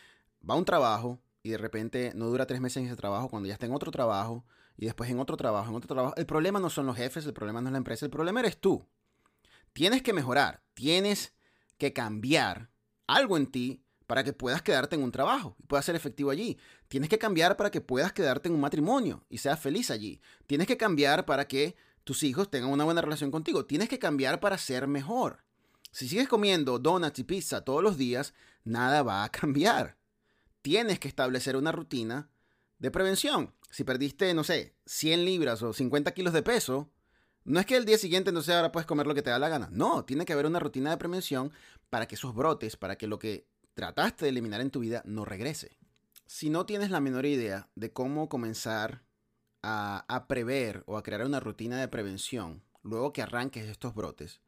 va 0.48 0.54
a 0.54 0.58
un 0.58 0.64
trabajo 0.64 1.20
y 1.42 1.50
de 1.50 1.58
repente 1.58 2.12
no 2.14 2.26
dura 2.26 2.46
tres 2.46 2.60
meses 2.60 2.78
en 2.78 2.86
ese 2.86 2.96
trabajo, 2.96 3.28
cuando 3.28 3.46
ya 3.46 3.54
está 3.54 3.66
en 3.66 3.72
otro 3.72 3.90
trabajo 3.90 4.44
y 4.76 4.86
después 4.86 5.10
en 5.10 5.18
otro 5.18 5.36
trabajo, 5.36 5.68
en 5.70 5.76
otro 5.76 5.88
trabajo, 5.94 6.14
el 6.16 6.26
problema 6.26 6.60
no 6.60 6.70
son 6.70 6.86
los 6.86 6.96
jefes, 6.96 7.26
el 7.26 7.32
problema 7.32 7.60
no 7.60 7.68
es 7.68 7.72
la 7.72 7.78
empresa, 7.78 8.06
el 8.06 8.10
problema 8.10 8.40
eres 8.40 8.60
tú. 8.60 8.86
Tienes 9.72 10.02
que 10.02 10.12
mejorar, 10.12 10.62
tienes 10.74 11.34
que 11.76 11.92
cambiar 11.92 12.70
algo 13.06 13.36
en 13.36 13.46
ti 13.46 13.84
para 14.06 14.24
que 14.24 14.32
puedas 14.32 14.62
quedarte 14.62 14.96
en 14.96 15.02
un 15.02 15.12
trabajo 15.12 15.54
y 15.58 15.66
puedas 15.66 15.84
ser 15.84 15.94
efectivo 15.94 16.30
allí. 16.30 16.58
Tienes 16.88 17.10
que 17.10 17.18
cambiar 17.18 17.56
para 17.56 17.70
que 17.70 17.80
puedas 17.80 18.12
quedarte 18.12 18.48
en 18.48 18.54
un 18.54 18.60
matrimonio 18.60 19.24
y 19.28 19.38
seas 19.38 19.60
feliz 19.60 19.90
allí. 19.90 20.20
Tienes 20.46 20.66
que 20.66 20.78
cambiar 20.78 21.26
para 21.26 21.46
que 21.46 21.76
tus 22.08 22.22
hijos 22.22 22.50
tengan 22.50 22.70
una 22.70 22.84
buena 22.84 23.02
relación 23.02 23.30
contigo. 23.30 23.66
Tienes 23.66 23.90
que 23.90 23.98
cambiar 23.98 24.40
para 24.40 24.56
ser 24.56 24.86
mejor. 24.86 25.44
Si 25.92 26.08
sigues 26.08 26.26
comiendo 26.26 26.78
donuts 26.78 27.18
y 27.18 27.24
pizza 27.24 27.66
todos 27.66 27.82
los 27.82 27.98
días, 27.98 28.32
nada 28.64 29.02
va 29.02 29.24
a 29.24 29.28
cambiar. 29.30 29.98
Tienes 30.62 30.98
que 30.98 31.08
establecer 31.08 31.54
una 31.54 31.70
rutina 31.70 32.30
de 32.78 32.90
prevención. 32.90 33.52
Si 33.70 33.84
perdiste, 33.84 34.32
no 34.32 34.42
sé, 34.42 34.74
100 34.86 35.26
libras 35.26 35.62
o 35.62 35.74
50 35.74 36.12
kilos 36.12 36.32
de 36.32 36.42
peso, 36.42 36.90
no 37.44 37.60
es 37.60 37.66
que 37.66 37.76
el 37.76 37.84
día 37.84 37.98
siguiente, 37.98 38.32
no 38.32 38.40
sé, 38.40 38.54
ahora 38.54 38.72
puedes 38.72 38.86
comer 38.86 39.06
lo 39.06 39.14
que 39.14 39.20
te 39.20 39.28
da 39.28 39.38
la 39.38 39.50
gana. 39.50 39.68
No, 39.70 40.06
tiene 40.06 40.24
que 40.24 40.32
haber 40.32 40.46
una 40.46 40.60
rutina 40.60 40.88
de 40.88 40.96
prevención 40.96 41.52
para 41.90 42.08
que 42.08 42.14
esos 42.14 42.34
brotes, 42.34 42.78
para 42.78 42.96
que 42.96 43.06
lo 43.06 43.18
que 43.18 43.46
trataste 43.74 44.24
de 44.24 44.30
eliminar 44.30 44.62
en 44.62 44.70
tu 44.70 44.80
vida 44.80 45.02
no 45.04 45.26
regrese. 45.26 45.76
Si 46.24 46.48
no 46.48 46.64
tienes 46.64 46.90
la 46.90 47.00
menor 47.00 47.26
idea 47.26 47.68
de 47.74 47.92
cómo 47.92 48.30
comenzar 48.30 49.02
a, 49.62 50.26
prever 50.28 50.82
o 50.86 50.96
a 50.96 51.02
crear 51.02 51.24
una 51.24 51.40
rutina 51.40 51.78
de 51.78 51.88
prevención 51.88 52.62
luego 52.82 53.12
que 53.12 53.22
arranques 53.22 53.66
estos 53.66 53.94
brotes, 53.94 54.40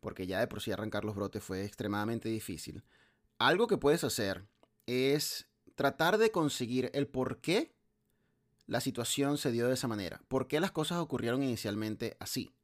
porque 0.00 0.26
ya 0.26 0.40
de 0.40 0.46
por 0.46 0.62
sí 0.62 0.72
arrancar 0.72 1.04
los 1.04 1.14
brotes 1.14 1.42
fue 1.42 1.64
extremadamente 1.64 2.28
difícil, 2.28 2.82
algo 3.38 3.66
que 3.66 3.78
puedes 3.78 4.04
hacer 4.04 4.46
es 4.86 5.48
tratar 5.74 6.18
de 6.18 6.30
conseguir 6.30 6.90
el 6.94 7.06
por 7.06 7.40
qué 7.40 7.74
la 8.66 8.80
situación 8.80 9.38
se 9.38 9.52
dio 9.52 9.68
de 9.68 9.74
esa 9.74 9.88
manera, 9.88 10.22
por 10.28 10.46
qué 10.46 10.60
las 10.60 10.70
cosas 10.70 10.98
ocurrieron 10.98 11.42
inicialmente 11.42 12.16
así, 12.20 12.54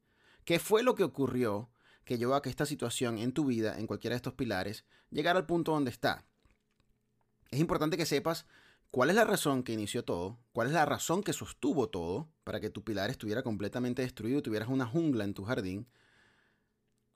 qué 0.45 0.59
fue 0.59 0.83
lo 0.83 0.95
que 0.95 1.03
ocurrió 1.03 1.69
que 2.05 2.17
llevó 2.17 2.35
a 2.35 2.41
que 2.41 2.49
esta 2.49 2.65
situación 2.65 3.19
en 3.19 3.31
tu 3.31 3.45
vida, 3.45 3.77
en 3.77 3.85
cualquiera 3.85 4.15
de 4.15 4.17
estos 4.17 4.33
pilares, 4.33 4.85
llegara 5.11 5.39
al 5.39 5.45
punto 5.45 5.71
donde 5.71 5.91
está. 5.91 6.25
Es 7.51 7.59
importante 7.59 7.97
que 7.97 8.05
sepas 8.05 8.47
cuál 8.91 9.09
es 9.09 9.15
la 9.15 9.23
razón 9.23 9.63
que 9.63 9.73
inició 9.73 10.03
todo, 10.03 10.37
cuál 10.51 10.67
es 10.67 10.73
la 10.73 10.85
razón 10.85 11.23
que 11.23 11.33
sostuvo 11.33 11.89
todo 11.89 12.29
para 12.43 12.59
que 12.59 12.69
tu 12.69 12.83
pilar 12.83 13.09
estuviera 13.09 13.41
completamente 13.41 14.01
destruido 14.01 14.39
y 14.39 14.43
tuvieras 14.43 14.69
una 14.69 14.85
jungla 14.85 15.23
en 15.23 15.33
tu 15.33 15.43
jardín. 15.45 15.87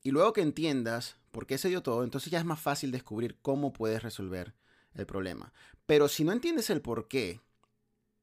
Y 0.01 0.11
luego 0.11 0.33
que 0.33 0.41
entiendas 0.41 1.17
por 1.31 1.45
qué 1.45 1.57
se 1.57 1.69
dio 1.69 1.83
todo, 1.83 2.03
entonces 2.03 2.31
ya 2.31 2.39
es 2.39 2.45
más 2.45 2.59
fácil 2.59 2.91
descubrir 2.91 3.37
cómo 3.41 3.73
puedes 3.73 4.01
resolver 4.01 4.55
el 4.93 5.05
problema. 5.05 5.51
Pero 5.85 6.07
si 6.07 6.23
no 6.23 6.31
entiendes 6.31 6.69
el 6.69 6.81
por 6.81 7.07
qué, 7.07 7.41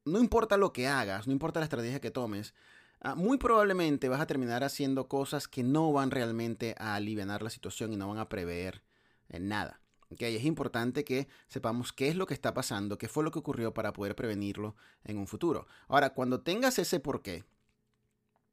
no 0.05 0.19
importa 0.19 0.57
lo 0.57 0.73
que 0.73 0.89
hagas, 0.89 1.27
no 1.27 1.33
importa 1.33 1.61
la 1.61 1.65
estrategia 1.65 2.01
que 2.01 2.11
tomes, 2.11 2.55
ah, 3.01 3.15
muy 3.15 3.37
probablemente 3.37 4.09
vas 4.09 4.21
a 4.21 4.27
terminar 4.27 4.65
haciendo 4.65 5.09
cosas 5.09 5.47
que 5.47 5.63
no 5.63 5.93
van 5.93 6.11
realmente 6.11 6.75
a 6.79 6.95
aliviar 6.95 7.43
la 7.43 7.51
situación 7.51 7.93
y 7.93 7.97
no 7.97 8.09
van 8.09 8.19
a 8.19 8.29
prever 8.29 8.83
en 9.29 9.49
nada. 9.49 9.82
Okay, 10.13 10.37
es 10.37 10.45
importante 10.45 11.05
que 11.05 11.27
sepamos 11.49 11.93
qué 11.93 12.09
es 12.09 12.17
lo 12.17 12.27
que 12.27 12.35
está 12.35 12.53
pasando, 12.53 12.99
qué 12.99 13.09
fue 13.09 13.25
lo 13.25 13.31
que 13.31 13.39
ocurrió 13.39 13.73
para 13.73 13.93
poder 13.93 14.15
prevenirlo 14.15 14.77
en 15.05 15.17
un 15.17 15.27
futuro. 15.27 15.67
Ahora, 15.89 16.13
cuando 16.13 16.43
tengas 16.43 16.79
ese 16.79 17.01
por 17.01 17.23
qué 17.23 17.45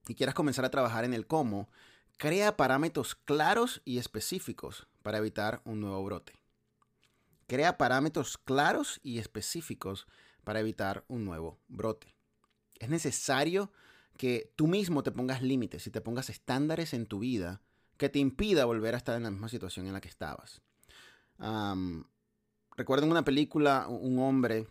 y 0.07 0.15
quieras 0.15 0.35
comenzar 0.35 0.63
a 0.63 0.71
trabajar 0.71 1.03
en 1.03 1.13
el 1.13 1.27
cómo, 1.27 1.69
crea 2.17 2.55
parámetros 2.55 3.15
claros 3.15 3.81
y 3.83 3.97
específicos 3.97 4.87
para 5.01 5.17
evitar 5.17 5.61
un 5.65 5.81
nuevo 5.81 6.03
brote. 6.03 6.33
Crea 7.47 7.77
parámetros 7.77 8.37
claros 8.37 8.99
y 9.03 9.17
específicos 9.19 10.07
para 10.43 10.59
evitar 10.61 11.03
un 11.07 11.25
nuevo 11.25 11.59
brote. 11.67 12.15
Es 12.79 12.89
necesario 12.89 13.71
que 14.17 14.53
tú 14.55 14.67
mismo 14.67 15.03
te 15.03 15.11
pongas 15.11 15.41
límites 15.41 15.87
y 15.87 15.91
te 15.91 16.01
pongas 16.01 16.29
estándares 16.29 16.93
en 16.93 17.05
tu 17.05 17.19
vida 17.19 17.61
que 17.97 18.09
te 18.09 18.19
impida 18.19 18.65
volver 18.65 18.93
a 18.93 18.97
estar 18.97 19.17
en 19.17 19.23
la 19.23 19.31
misma 19.31 19.49
situación 19.49 19.87
en 19.87 19.93
la 19.93 20.01
que 20.01 20.07
estabas. 20.07 20.61
Recuerdo 21.39 23.05
en 23.05 23.11
una 23.11 23.23
película, 23.23 23.87
un 23.87 24.19
hombre 24.19 24.67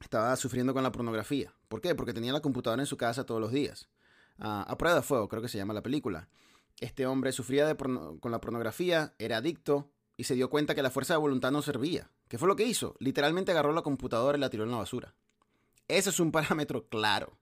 estaba 0.00 0.36
sufriendo 0.36 0.74
con 0.74 0.82
la 0.82 0.92
pornografía. 0.92 1.54
¿Por 1.68 1.80
qué? 1.80 1.94
Porque 1.94 2.12
tenía 2.12 2.32
la 2.32 2.40
computadora 2.40 2.82
en 2.82 2.86
su 2.86 2.96
casa 2.96 3.24
todos 3.24 3.40
los 3.40 3.52
días. 3.52 3.88
A 4.38 4.76
prueba 4.76 4.96
de 4.96 5.02
fuego, 5.02 5.28
creo 5.28 5.42
que 5.42 5.48
se 5.48 5.58
llama 5.58 5.74
la 5.74 5.82
película. 5.82 6.28
Este 6.80 7.06
hombre 7.06 7.32
sufría 7.32 7.76
con 7.76 8.30
la 8.30 8.40
pornografía, 8.40 9.14
era 9.18 9.38
adicto 9.38 9.90
y 10.16 10.24
se 10.24 10.34
dio 10.34 10.50
cuenta 10.50 10.74
que 10.74 10.82
la 10.82 10.90
fuerza 10.90 11.14
de 11.14 11.18
voluntad 11.18 11.52
no 11.52 11.62
servía. 11.62 12.10
¿Qué 12.28 12.38
fue 12.38 12.48
lo 12.48 12.56
que 12.56 12.64
hizo? 12.64 12.96
Literalmente 12.98 13.52
agarró 13.52 13.72
la 13.72 13.82
computadora 13.82 14.36
y 14.36 14.40
la 14.40 14.50
tiró 14.50 14.64
en 14.64 14.70
la 14.70 14.78
basura. 14.78 15.14
Ese 15.88 16.10
es 16.10 16.20
un 16.20 16.32
parámetro 16.32 16.88
claro, 16.88 17.38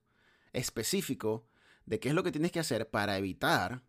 específico, 0.53 1.47
de 1.87 1.99
qué 1.99 2.11
es 2.11 2.15
lo 2.15 2.23
que 2.23 2.33
tienes 2.33 2.53
que 2.53 2.61
hacer 2.61 2.91
para 2.91 3.19
evitar 3.19 3.83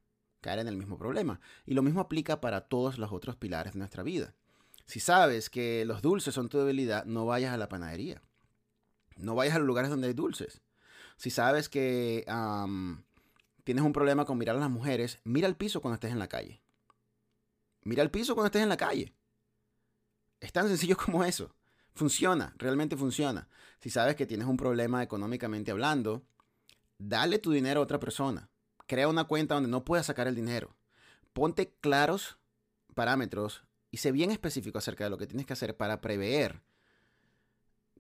caer 0.44 0.60
en 0.60 0.68
el 0.68 0.78
mismo 0.78 1.00
problema. 1.00 1.40
Y 1.66 1.74
lo 1.74 1.82
mismo 1.82 2.02
aplica 2.02 2.40
para 2.40 2.62
todos 2.62 3.00
los 3.00 3.12
otros 3.12 3.36
pilares 3.36 3.74
de 3.74 3.80
nuestra 3.80 4.04
vida. 4.04 4.36
Si 4.86 5.00
sabes 5.00 5.50
que 5.50 5.86
los 5.86 6.04
dulces 6.04 6.36
son 6.36 6.50
tu 6.50 6.60
debilidad, 6.60 7.06
no 7.06 7.26
vayas 7.26 7.54
a 7.54 7.58
la 7.58 7.70
panadería. 7.70 8.22
No 9.18 9.34
vayas 9.34 9.56
a 9.56 9.60
los 9.60 9.68
lugares 9.68 9.90
donde 9.90 10.08
hay 10.08 10.14
dulces. 10.14 10.62
Si 11.18 11.32
sabes 11.32 11.70
que 11.70 12.26
tienes 13.64 13.84
un 13.84 13.94
problema 13.94 14.26
con 14.26 14.38
mirar 14.38 14.58
a 14.58 14.60
las 14.60 14.70
mujeres, 14.70 15.20
mira 15.24 15.48
al 15.48 15.56
piso 15.56 15.82
cuando 15.82 15.96
estés 15.96 16.12
en 16.12 16.20
la 16.20 16.28
calle. 16.28 16.62
Mira 17.84 18.04
el 18.04 18.12
piso 18.12 18.36
cuando 18.36 18.48
estés 18.48 18.64
en 18.64 18.70
la 18.70 18.78
calle. 18.78 19.14
Es 20.40 20.52
tan 20.52 20.68
sencillo 20.68 20.98
como 21.04 21.24
eso. 21.24 21.56
Funciona, 21.94 22.54
realmente 22.58 22.98
funciona. 22.98 23.48
Si 23.80 23.90
sabes 23.90 24.16
que 24.16 24.26
tienes 24.26 24.48
un 24.48 24.58
problema 24.58 25.04
económicamente 25.04 25.72
hablando, 25.72 26.24
dale 26.98 27.40
tu 27.40 27.52
dinero 27.52 27.80
a 27.80 27.84
otra 27.84 28.00
persona. 28.00 28.50
Crea 28.88 29.08
una 29.08 29.26
cuenta 29.26 29.56
donde 29.56 29.70
no 29.70 29.86
puedas 29.86 30.06
sacar 30.06 30.28
el 30.28 30.36
dinero. 30.36 30.76
Ponte 31.34 31.74
claros 31.80 32.38
parámetros 32.94 33.64
y 33.92 33.98
sé 33.98 34.12
bien 34.12 34.32
específico 34.32 34.78
acerca 34.78 35.04
de 35.04 35.10
lo 35.10 35.18
que 35.18 35.28
tienes 35.28 35.46
que 35.46 35.54
hacer 35.54 35.76
para 35.78 36.02
prever 36.02 36.62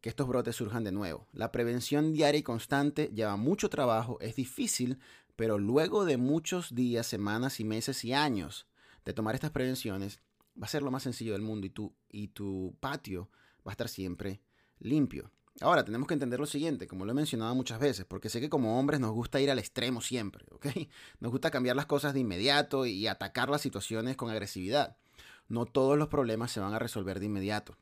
que 0.02 0.10
estos 0.10 0.28
brotes 0.28 0.56
surjan 0.56 0.84
de 0.84 0.92
nuevo. 0.92 1.28
La 1.32 1.52
prevención 1.52 2.12
diaria 2.12 2.40
y 2.40 2.44
constante 2.44 3.10
lleva 3.13 3.38
mucho 3.38 3.70
trabajo, 3.70 4.18
es 4.20 4.36
difícil, 4.36 5.00
pero 5.36 5.58
luego 5.58 6.04
de 6.04 6.18
muchos 6.18 6.75
días, 6.75 7.08
semanas 7.08 7.60
y 7.60 7.63
meses 7.63 8.04
y 8.04 8.13
años 8.13 8.68
de 9.06 9.13
tomar 9.13 9.34
estas 9.34 9.52
prevenciones, 9.52 10.20
va 10.62 10.66
a 10.66 10.70
ser 10.70 10.84
lo 10.84 10.92
más 10.92 11.04
sencillo 11.04 11.34
del 11.34 11.42
mundo 11.42 11.68
y 11.68 11.70
tu, 11.70 11.96
y 12.10 12.28
tu 12.28 12.75
patio 12.80 13.30
va 13.66 13.72
a 13.72 13.74
estar 13.74 13.88
siempre 13.88 14.42
limpio. 14.80 15.32
Ahora, 15.62 15.86
tenemos 15.86 16.08
que 16.08 16.16
entender 16.16 16.40
lo 16.40 16.48
siguiente, 16.48 16.88
como 16.88 17.06
lo 17.06 17.12
he 17.12 17.16
mencionado 17.16 17.54
muchas 17.54 17.80
veces, 17.80 18.06
porque 18.06 18.30
sé 18.30 18.42
que 18.42 18.50
como 18.50 18.80
hombres 18.80 19.00
nos 19.00 19.12
gusta 19.12 19.40
ir 19.40 19.52
al 19.52 19.60
extremo 19.60 20.02
siempre, 20.02 20.46
¿ok? 20.52 20.66
Nos 21.20 21.32
gusta 21.32 21.52
cambiar 21.52 21.76
las 21.76 21.86
cosas 21.86 22.14
de 22.14 22.22
inmediato 22.22 22.88
y 22.88 23.06
atacar 23.08 23.50
las 23.50 23.62
situaciones 23.62 24.18
con 24.18 24.32
agresividad. 24.32 24.98
No 25.48 25.66
todos 25.66 25.98
los 25.98 26.08
problemas 26.08 26.52
se 26.52 26.60
van 26.60 26.74
a 26.74 26.80
resolver 26.80 27.20
de 27.20 27.28
inmediato. 27.28 27.78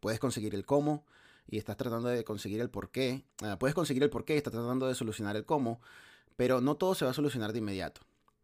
Puedes 0.00 0.18
conseguir 0.18 0.54
el 0.54 0.66
cómo 0.66 1.04
y 1.46 1.58
estás 1.58 1.76
tratando 1.76 2.08
de 2.08 2.24
conseguir 2.24 2.60
el 2.60 2.70
por 2.70 2.90
qué. 2.90 3.24
Ah, 3.42 3.56
puedes 3.58 3.74
conseguir 3.74 4.02
el 4.02 4.10
por 4.10 4.24
qué 4.24 4.34
y 4.34 4.38
estás 4.38 4.52
tratando 4.52 4.88
de 4.88 4.94
solucionar 4.94 5.36
el 5.36 5.44
cómo, 5.44 5.80
pero 6.36 6.60
no 6.60 6.76
todo 6.76 6.96
se 6.96 7.04
va 7.04 7.12
a 7.12 7.14
solucionar 7.14 7.52
de 7.52 7.60
inmediato. 7.60 8.00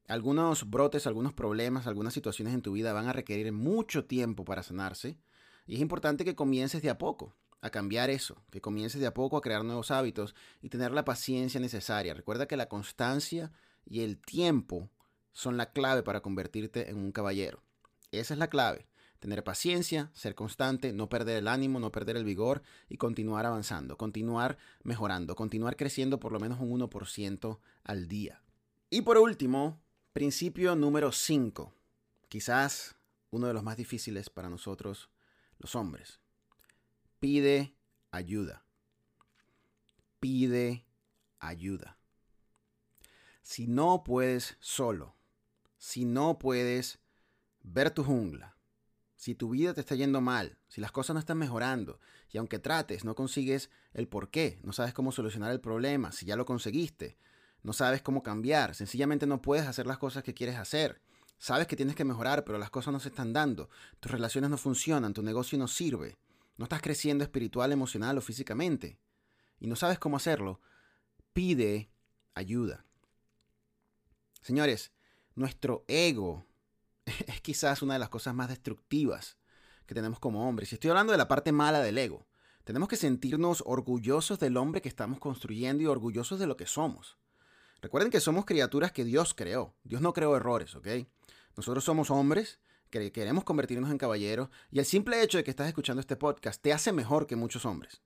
Algunos 0.06 0.70
brotes, 0.70 1.08
algunos 1.08 1.32
problemas, 1.32 1.88
algunas 1.88 2.14
situaciones 2.14 2.54
en 2.54 2.62
tu 2.62 2.72
vida 2.72 2.92
van 2.92 3.08
a 3.08 3.12
requerir 3.12 3.52
mucho 3.52 4.04
tiempo 4.04 4.44
para 4.44 4.62
sanarse 4.62 5.18
y 5.66 5.74
es 5.74 5.80
importante 5.80 6.24
que 6.24 6.36
comiences 6.36 6.80
de 6.80 6.90
a 6.90 6.98
poco 6.98 7.34
a 7.60 7.70
cambiar 7.70 8.10
eso, 8.10 8.42
que 8.50 8.60
comiences 8.60 9.00
de 9.00 9.06
a 9.06 9.14
poco 9.14 9.36
a 9.36 9.40
crear 9.40 9.64
nuevos 9.64 9.90
hábitos 9.90 10.34
y 10.62 10.68
tener 10.68 10.92
la 10.92 11.04
paciencia 11.04 11.60
necesaria. 11.60 12.14
Recuerda 12.14 12.46
que 12.46 12.56
la 12.56 12.68
constancia 12.68 13.52
y 13.84 14.00
el 14.00 14.18
tiempo 14.18 14.90
son 15.32 15.56
la 15.56 15.72
clave 15.72 16.02
para 16.02 16.20
convertirte 16.20 16.90
en 16.90 16.96
un 16.96 17.12
caballero. 17.12 17.62
Esa 18.12 18.34
es 18.34 18.38
la 18.38 18.48
clave. 18.48 18.86
Tener 19.18 19.42
paciencia, 19.42 20.10
ser 20.12 20.34
constante, 20.34 20.92
no 20.92 21.08
perder 21.08 21.38
el 21.38 21.48
ánimo, 21.48 21.80
no 21.80 21.90
perder 21.90 22.16
el 22.16 22.24
vigor 22.24 22.62
y 22.88 22.98
continuar 22.98 23.46
avanzando, 23.46 23.96
continuar 23.96 24.58
mejorando, 24.82 25.34
continuar 25.34 25.76
creciendo 25.76 26.20
por 26.20 26.32
lo 26.32 26.40
menos 26.40 26.60
un 26.60 26.78
1% 26.78 27.58
al 27.84 28.08
día. 28.08 28.42
Y 28.90 29.02
por 29.02 29.18
último, 29.18 29.80
Principio 30.16 30.74
número 30.76 31.12
5. 31.12 31.74
Quizás 32.30 32.96
uno 33.28 33.48
de 33.48 33.52
los 33.52 33.62
más 33.62 33.76
difíciles 33.76 34.30
para 34.30 34.48
nosotros, 34.48 35.10
los 35.58 35.74
hombres. 35.74 36.20
Pide 37.18 37.74
ayuda. 38.10 38.64
Pide 40.20 40.86
ayuda. 41.38 41.98
Si 43.42 43.66
no 43.66 44.02
puedes 44.04 44.56
solo, 44.60 45.14
si 45.78 46.04
no 46.04 46.38
puedes 46.38 46.98
ver 47.62 47.90
tu 47.90 48.04
jungla, 48.04 48.56
si 49.14 49.34
tu 49.34 49.50
vida 49.50 49.72
te 49.72 49.80
está 49.80 49.94
yendo 49.94 50.20
mal, 50.20 50.58
si 50.68 50.80
las 50.80 50.92
cosas 50.92 51.14
no 51.14 51.20
están 51.20 51.38
mejorando, 51.38 52.00
y 52.30 52.38
aunque 52.38 52.58
trates, 52.58 53.04
no 53.04 53.14
consigues 53.14 53.70
el 53.94 54.08
por 54.08 54.30
qué, 54.30 54.58
no 54.62 54.72
sabes 54.72 54.92
cómo 54.92 55.12
solucionar 55.12 55.52
el 55.52 55.60
problema, 55.60 56.12
si 56.12 56.26
ya 56.26 56.36
lo 56.36 56.44
conseguiste, 56.44 57.16
no 57.62 57.72
sabes 57.72 58.02
cómo 58.02 58.22
cambiar, 58.22 58.74
sencillamente 58.74 59.26
no 59.26 59.40
puedes 59.40 59.66
hacer 59.66 59.86
las 59.86 59.98
cosas 59.98 60.22
que 60.22 60.34
quieres 60.34 60.56
hacer. 60.56 61.00
Sabes 61.38 61.66
que 61.66 61.76
tienes 61.76 61.96
que 61.96 62.04
mejorar, 62.04 62.44
pero 62.44 62.58
las 62.58 62.70
cosas 62.70 62.92
no 62.92 63.00
se 63.00 63.08
están 63.08 63.32
dando. 63.32 63.68
Tus 64.00 64.10
relaciones 64.10 64.50
no 64.50 64.56
funcionan, 64.56 65.12
tu 65.12 65.22
negocio 65.22 65.58
no 65.58 65.68
sirve. 65.68 66.16
No 66.56 66.64
estás 66.64 66.82
creciendo 66.82 67.24
espiritual, 67.24 67.72
emocional 67.72 68.16
o 68.18 68.20
físicamente. 68.20 68.98
Y 69.58 69.66
no 69.66 69.76
sabes 69.76 69.98
cómo 69.98 70.16
hacerlo. 70.16 70.60
Pide 71.32 71.90
ayuda. 72.34 72.84
Señores, 74.42 74.92
nuestro 75.34 75.84
ego 75.88 76.46
es 77.04 77.40
quizás 77.40 77.82
una 77.82 77.94
de 77.94 78.00
las 78.00 78.08
cosas 78.08 78.34
más 78.34 78.48
destructivas 78.48 79.36
que 79.86 79.94
tenemos 79.94 80.18
como 80.18 80.48
hombres. 80.48 80.72
Y 80.72 80.76
estoy 80.76 80.90
hablando 80.90 81.12
de 81.12 81.18
la 81.18 81.28
parte 81.28 81.52
mala 81.52 81.80
del 81.80 81.98
ego. 81.98 82.26
Tenemos 82.64 82.88
que 82.88 82.96
sentirnos 82.96 83.62
orgullosos 83.64 84.40
del 84.40 84.56
hombre 84.56 84.82
que 84.82 84.88
estamos 84.88 85.20
construyendo 85.20 85.82
y 85.82 85.86
orgullosos 85.86 86.40
de 86.40 86.46
lo 86.46 86.56
que 86.56 86.66
somos. 86.66 87.16
Recuerden 87.80 88.10
que 88.10 88.20
somos 88.20 88.44
criaturas 88.44 88.90
que 88.90 89.04
Dios 89.04 89.34
creó. 89.34 89.74
Dios 89.84 90.00
no 90.00 90.12
creó 90.12 90.36
errores, 90.36 90.74
¿ok? 90.74 90.88
Nosotros 91.56 91.84
somos 91.84 92.10
hombres 92.10 92.58
que 92.98 93.12
queremos 93.12 93.44
convertirnos 93.44 93.90
en 93.90 93.98
caballeros 93.98 94.48
y 94.70 94.78
el 94.78 94.84
simple 94.84 95.22
hecho 95.22 95.38
de 95.38 95.44
que 95.44 95.50
estás 95.50 95.68
escuchando 95.68 96.00
este 96.00 96.16
podcast 96.16 96.60
te 96.60 96.72
hace 96.72 96.92
mejor 96.92 97.26
que 97.26 97.36
muchos 97.36 97.64
hombres. 97.64 98.02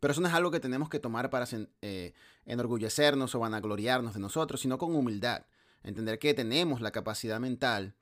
Pero 0.00 0.12
eso 0.12 0.20
no 0.20 0.28
es 0.28 0.34
algo 0.34 0.50
que 0.50 0.60
tenemos 0.60 0.88
que 0.88 0.98
tomar 0.98 1.30
para 1.30 1.46
eh, 1.82 2.12
enorgullecernos 2.44 3.34
o 3.34 3.38
vanagloriarnos 3.38 4.14
de 4.14 4.20
nosotros, 4.20 4.60
sino 4.60 4.76
con 4.76 4.94
humildad. 4.94 5.46
Entender 5.82 6.18
que 6.18 6.34
tenemos 6.34 6.80
la 6.80 6.90
capacidad 6.90 7.40
mental 7.40 7.94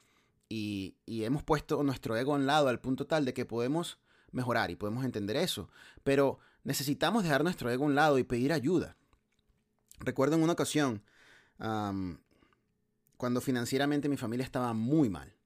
y, 0.48 0.96
y 1.06 1.24
hemos 1.24 1.42
puesto 1.42 1.82
nuestro 1.82 2.16
ego 2.16 2.32
a 2.32 2.36
un 2.36 2.46
lado 2.46 2.68
al 2.68 2.80
punto 2.80 3.06
tal 3.06 3.24
de 3.24 3.34
que 3.34 3.44
podemos 3.44 3.98
mejorar 4.32 4.70
y 4.70 4.76
podemos 4.76 5.04
entender 5.04 5.36
eso, 5.36 5.68
pero 6.02 6.38
necesitamos 6.64 7.22
dejar 7.22 7.44
nuestro 7.44 7.70
ego 7.70 7.84
a 7.84 7.86
un 7.86 7.94
lado 7.94 8.18
y 8.18 8.24
pedir 8.24 8.52
ayuda. 8.52 8.96
Recuerdo 10.00 10.36
en 10.36 10.42
una 10.42 10.54
ocasión, 10.54 11.02
cuando 13.16 13.40
financieramente 13.40 14.08
mi 14.08 14.16
familia 14.16 14.44
estaba 14.44 14.72
muy 14.72 15.08
mal, 15.08 15.36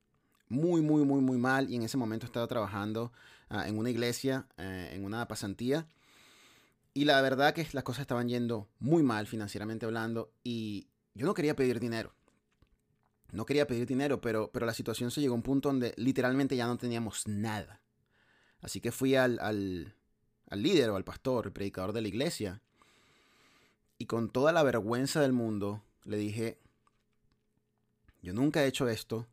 muy, 0.49 0.81
muy, 0.81 1.05
muy, 1.05 1.21
muy 1.21 1.39
mal, 1.39 1.71
y 1.71 1.77
en 1.77 1.83
ese 1.83 1.97
momento 1.97 2.27
estaba 2.27 2.47
trabajando 2.47 3.13
ah, 3.49 3.69
en 3.69 3.79
una 3.79 3.91
iglesia, 3.91 4.47
eh, 4.57 4.91
en 4.93 5.05
una 5.05 5.27
pasantía, 5.29 5.87
y 6.95 7.05
la 7.05 7.21
verdad 7.21 7.55
que 7.55 7.67
las 7.73 7.85
cosas 7.85 8.03
estaban 8.03 8.29
yendo 8.29 8.69
muy 8.79 9.03
mal 9.03 9.27
financieramente 9.27 9.87
hablando, 9.87 10.33
y 10.43 10.89
yo 11.15 11.27
no 11.27 11.35
quería 11.35 11.57
pedir 11.57 11.81
dinero. 11.81 12.15
No 13.33 13.45
quería 13.45 13.67
pedir 13.67 13.87
dinero, 13.87 14.21
pero, 14.21 14.51
pero 14.53 14.67
la 14.67 14.73
situación 14.73 15.11
se 15.11 15.21
llegó 15.21 15.35
a 15.35 15.37
un 15.37 15.43
punto 15.43 15.69
donde 15.69 15.93
literalmente 15.97 16.57
ya 16.57 16.67
no 16.67 16.79
teníamos 16.79 17.27
nada. 17.27 17.83
Así 18.61 18.81
que 18.81 18.93
fui 18.93 19.15
al, 19.17 19.39
al, 19.41 19.95
al 20.49 20.63
líder 20.63 20.91
o 20.91 20.97
al 20.97 21.05
pastor, 21.05 21.47
el 21.47 21.53
predicador 21.53 21.93
de 21.93 22.03
la 22.03 22.09
iglesia, 22.09 22.63
y 23.99 24.07
con 24.07 24.31
toda 24.31 24.53
la 24.53 24.63
vergüenza 24.63 25.21
del 25.21 25.33
mundo 25.33 25.83
le 26.05 26.17
dije, 26.17 26.59
yo 28.23 28.33
nunca 28.33 28.63
he 28.63 28.67
hecho 28.67 28.89
esto, 28.89 29.27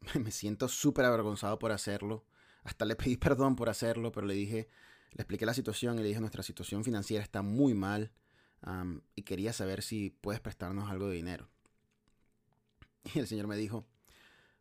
me 0.22 0.30
siento 0.30 0.68
súper 0.68 1.04
avergonzado 1.04 1.58
por 1.58 1.72
hacerlo, 1.72 2.24
hasta 2.62 2.84
le 2.84 2.96
pedí 2.96 3.16
perdón 3.18 3.56
por 3.56 3.68
hacerlo, 3.68 4.12
pero 4.12 4.26
le 4.26 4.34
dije, 4.34 4.68
le 5.12 5.22
expliqué 5.22 5.46
la 5.46 5.54
situación 5.54 5.98
y 5.98 6.02
le 6.02 6.08
dije, 6.08 6.20
nuestra 6.20 6.42
situación 6.42 6.84
financiera 6.84 7.22
está 7.22 7.42
muy 7.42 7.74
mal 7.74 8.12
y 9.14 9.22
quería 9.22 9.54
saber 9.54 9.82
si 9.82 10.10
puedes 10.10 10.40
prestarnos 10.40 10.90
algo 10.90 11.08
de 11.08 11.16
dinero. 11.16 11.48
Y 13.14 13.18
el 13.18 13.26
señor 13.26 13.46
me 13.46 13.56
dijo, 13.56 13.86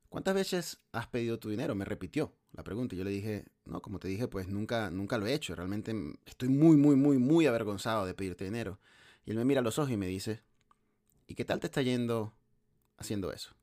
¿cuántas 0.07 0.33
veces 0.33 0.79
has 0.93 1.07
pedido 1.07 1.37
tu 1.39 1.49
dinero? 1.49 1.75
Me 1.75 1.83
repitió 1.83 2.33
la 2.53 2.63
pregunta. 2.63 2.95
Y 2.95 2.97
yo 2.97 3.03
le 3.03 3.11
dije, 3.11 3.45
no, 3.65 3.81
como 3.81 3.99
te 3.99 4.07
dije, 4.07 4.29
pues 4.29 4.47
nunca, 4.47 4.89
nunca 4.89 5.17
lo 5.17 5.27
he 5.27 5.33
hecho. 5.33 5.55
Realmente 5.55 5.93
estoy 6.25 6.47
muy, 6.47 6.77
muy, 6.77 6.95
muy, 6.95 7.17
muy 7.17 7.45
avergonzado 7.45 8.05
de 8.05 8.13
pedirte 8.13 8.45
dinero. 8.45 8.79
Y 9.25 9.31
él 9.31 9.37
me 9.37 9.45
mira 9.45 9.59
a 9.59 9.63
los 9.63 9.77
ojos 9.77 9.91
y 9.91 9.97
me 9.97 10.07
dice, 10.07 10.41
¿y 11.27 11.35
qué 11.35 11.43
tal 11.43 11.59
te 11.59 11.67
está 11.67 11.81
yendo 11.81 12.33
haciendo 12.97 13.31
eso? 13.31 13.58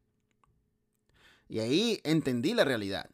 Y 1.48 1.60
ahí 1.60 2.00
entendí 2.04 2.54
la 2.54 2.64
realidad. 2.64 3.10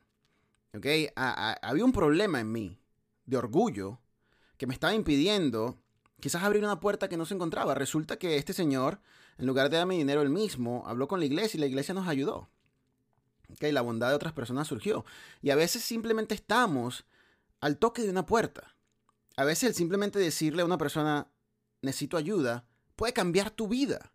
¿Ok? 0.74 0.86
había 1.16 1.84
un 1.84 1.92
problema 1.92 2.40
en 2.40 2.50
mí 2.50 2.80
de 3.26 3.36
orgullo 3.36 4.00
que 4.56 4.66
me 4.66 4.72
estaba 4.72 4.94
impidiendo 4.94 5.78
quizás 6.18 6.42
abrir 6.42 6.64
una 6.64 6.80
puerta 6.80 7.08
que 7.08 7.16
no 7.16 7.26
se 7.26 7.34
encontraba. 7.34 7.74
Resulta 7.74 8.18
que 8.18 8.36
este 8.36 8.52
señor, 8.52 9.00
en 9.36 9.46
lugar 9.46 9.68
de 9.68 9.76
darme 9.76 9.96
dinero 9.96 10.22
él 10.22 10.30
mismo, 10.30 10.84
habló 10.86 11.08
con 11.08 11.20
la 11.20 11.26
iglesia 11.26 11.58
y 11.58 11.60
la 11.60 11.66
iglesia 11.66 11.94
nos 11.94 12.08
ayudó. 12.08 12.48
¿Ok? 13.50 13.64
La 13.72 13.82
bondad 13.82 14.08
de 14.08 14.14
otras 14.14 14.32
personas 14.32 14.68
surgió. 14.68 15.04
Y 15.42 15.50
a 15.50 15.56
veces 15.56 15.82
simplemente 15.82 16.34
estamos 16.34 17.04
al 17.60 17.76
toque 17.76 18.02
de 18.02 18.10
una 18.10 18.24
puerta. 18.24 18.74
A 19.36 19.44
veces 19.44 19.76
simplemente 19.76 20.18
decirle 20.18 20.62
a 20.62 20.64
una 20.64 20.78
persona, 20.78 21.28
necesito 21.82 22.16
ayuda, 22.16 22.64
puede 22.96 23.12
cambiar 23.12 23.50
tu 23.50 23.68
vida. 23.68 24.12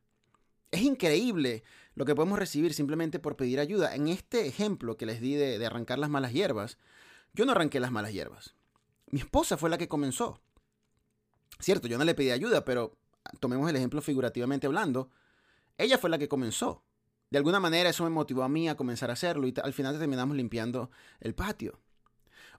Es 0.72 0.82
increíble 0.82 1.64
lo 1.98 2.06
que 2.06 2.14
podemos 2.14 2.38
recibir 2.38 2.76
simplemente 2.76 3.18
por 3.18 3.36
pedir 3.36 3.60
ayuda. 3.60 3.96
En 3.96 4.08
este 4.08 4.46
ejemplo 4.46 4.98
que 4.98 5.08
les 5.08 5.20
di 5.20 5.34
de, 5.34 5.66
arrancar 5.66 5.98
las 5.98 6.12
malas 6.12 6.32
hierbas, 6.32 6.78
yo 7.34 7.44
no 7.44 7.54
arranqué 7.54 7.80
las 7.80 7.92
malas 7.92 8.14
hierbas. 8.14 8.54
Mi 9.10 9.20
esposa 9.20 9.58
fue 9.58 9.72
la 9.72 9.80
que 9.80 9.88
comenzó. 9.88 10.40
Cierto, 11.60 11.88
yo 11.88 11.98
no 11.98 12.06
le 12.06 12.14
pedí 12.14 12.30
ayuda, 12.30 12.64
pero 12.64 12.96
tomemos 13.40 13.68
el 13.68 13.76
ejemplo 13.78 14.00
figurativamente 14.04 14.68
hablando. 14.68 15.10
Ella 15.76 15.98
fue 15.98 16.12
la 16.12 16.20
que 16.20 16.28
comenzó. 16.28 16.84
De 17.32 17.40
alguna 17.40 17.60
manera 17.60 17.90
eso 17.90 18.04
me 18.04 18.12
motivó 18.12 18.44
a 18.44 18.50
mí 18.50 18.70
a 18.70 18.78
comenzar 18.78 19.10
a 19.10 19.14
hacerlo 19.14 19.48
y 19.48 19.56
al 19.64 19.74
final 19.74 19.98
terminamos 19.98 20.38
limpiando 20.38 20.92
el 21.20 21.34
patio. 21.34 21.80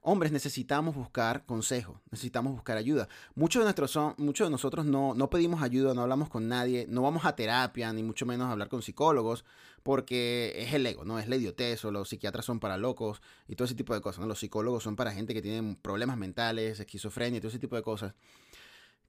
Hombres 0.03 0.33
necesitamos 0.33 0.95
buscar 0.95 1.45
consejo, 1.45 2.01
necesitamos 2.11 2.53
buscar 2.53 2.77
ayuda. 2.77 3.09
Muchos 3.35 3.61
de, 3.61 3.65
nuestros 3.65 3.91
son, 3.91 4.15
muchos 4.19 4.47
de 4.47 4.51
nosotros 4.51 4.87
no, 4.87 5.15
no 5.15 5.31
pedimos 5.31 5.63
ayuda, 5.63 5.95
no 5.95 6.03
hablamos 6.03 6.29
con 6.29 6.49
nadie, 6.49 6.87
no 6.89 7.03
vamos 7.03 7.25
a 7.25 7.35
terapia, 7.35 7.93
ni 7.93 8.03
mucho 8.03 8.27
menos 8.27 8.49
a 8.49 8.53
hablar 8.53 8.69
con 8.69 8.83
psicólogos, 8.83 9.45
porque 9.83 10.55
es 10.57 10.75
el 10.75 10.87
ego, 10.87 11.05
¿no? 11.05 11.19
Es 11.19 11.29
la 11.29 11.37
idiotez, 11.37 11.85
o 11.85 11.91
los 11.91 12.09
psiquiatras 12.09 12.45
son 12.45 12.61
para 12.61 12.77
locos 12.77 13.21
y 13.49 13.57
todo 13.57 13.67
ese 13.67 13.75
tipo 13.75 13.95
de 13.95 14.01
cosas. 14.01 14.27
Los 14.27 14.39
psicólogos 14.39 14.83
son 14.83 14.97
para 14.97 15.13
gente 15.13 15.35
que 15.35 15.43
tiene 15.43 15.77
problemas 15.81 16.17
mentales, 16.17 16.81
esquizofrenia 16.81 17.39
y 17.39 17.41
todo 17.41 17.49
ese 17.49 17.59
tipo 17.59 17.77
de 17.77 17.83
cosas. 17.83 18.15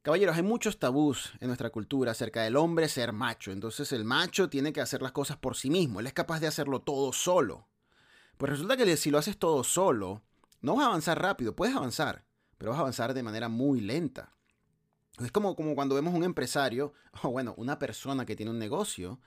Caballeros, 0.01 0.37
hay 0.37 0.43
muchos 0.43 0.79
tabús 0.79 1.33
en 1.41 1.47
nuestra 1.47 1.71
cultura 1.71 2.13
acerca 2.13 2.41
del 2.41 2.55
hombre 2.55 2.87
ser 2.87 3.11
macho. 3.11 3.51
Entonces 3.51 3.91
el 3.91 4.05
macho 4.05 4.49
tiene 4.49 4.71
que 4.71 4.79
hacer 4.79 5.01
las 5.01 5.11
cosas 5.11 5.35
por 5.35 5.57
sí 5.57 5.69
mismo. 5.69 5.99
Él 5.99 6.07
es 6.07 6.13
capaz 6.13 6.39
de 6.39 6.47
hacerlo 6.47 6.79
todo 6.79 7.11
solo. 7.11 7.67
Pues 8.37 8.49
resulta 8.49 8.77
que 8.77 8.95
si 8.95 9.11
lo 9.11 9.17
haces 9.17 9.37
todo 9.37 9.65
solo, 9.65 10.21
no 10.61 10.75
vas 10.75 10.85
a 10.85 10.89
avanzar 10.89 11.21
rápido, 11.21 11.55
puedes 11.55 11.75
avanzar, 11.75 12.25
pero 12.57 12.71
vas 12.71 12.77
a 12.77 12.81
avanzar 12.81 13.13
de 13.13 13.23
manera 13.23 13.49
muy 13.49 13.81
lenta. 13.81 14.33
Es 15.19 15.31
como, 15.31 15.55
como 15.55 15.75
cuando 15.75 15.95
vemos 15.95 16.13
un 16.13 16.23
empresario, 16.23 16.93
o 17.23 17.29
bueno, 17.29 17.53
una 17.57 17.79
persona 17.79 18.25
que 18.25 18.35
tiene 18.35 18.51
un 18.51 18.59
negocio, 18.59 19.19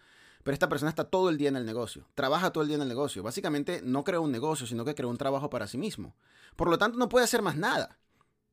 pero 0.42 0.54
esta 0.54 0.68
persona 0.68 0.90
está 0.90 1.04
todo 1.04 1.28
el 1.28 1.38
día 1.38 1.48
en 1.48 1.56
el 1.56 1.64
negocio, 1.64 2.08
trabaja 2.14 2.52
todo 2.52 2.62
el 2.62 2.68
día 2.68 2.76
en 2.76 2.82
el 2.82 2.88
negocio. 2.88 3.22
Básicamente 3.22 3.80
no 3.84 4.02
creó 4.02 4.22
un 4.22 4.32
negocio, 4.32 4.66
sino 4.66 4.84
que 4.84 4.94
creó 4.94 5.08
un 5.08 5.18
trabajo 5.18 5.50
para 5.50 5.68
sí 5.68 5.78
mismo. 5.78 6.16
Por 6.56 6.68
lo 6.68 6.78
tanto, 6.78 6.98
no 6.98 7.08
puede 7.08 7.24
hacer 7.24 7.42
más 7.42 7.56
nada. 7.56 7.98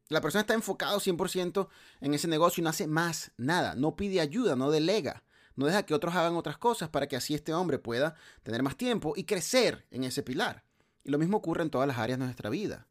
La 0.07 0.21
persona 0.21 0.41
está 0.41 0.53
enfocado 0.53 0.99
100% 0.99 1.67
en 2.01 2.13
ese 2.13 2.27
negocio 2.27 2.61
y 2.61 2.63
no 2.63 2.69
hace 2.69 2.87
más 2.87 3.31
nada. 3.37 3.75
No 3.75 3.95
pide 3.95 4.21
ayuda, 4.21 4.55
no 4.55 4.71
delega. 4.71 5.23
No 5.55 5.65
deja 5.65 5.83
que 5.83 5.93
otros 5.93 6.15
hagan 6.15 6.35
otras 6.35 6.57
cosas 6.57 6.89
para 6.89 7.07
que 7.07 7.15
así 7.15 7.35
este 7.35 7.53
hombre 7.53 7.79
pueda 7.79 8.15
tener 8.43 8.63
más 8.63 8.75
tiempo 8.75 9.13
y 9.15 9.25
crecer 9.25 9.85
en 9.91 10.03
ese 10.03 10.23
pilar. 10.23 10.63
Y 11.09 11.11
lo 11.11 11.17
mismo 11.17 11.37
ocurre 11.37 11.63
en 11.63 11.71
todas 11.71 11.87
las 11.87 11.97
áreas 11.97 12.19
de 12.19 12.25
nuestra 12.25 12.51
vida. 12.51 12.85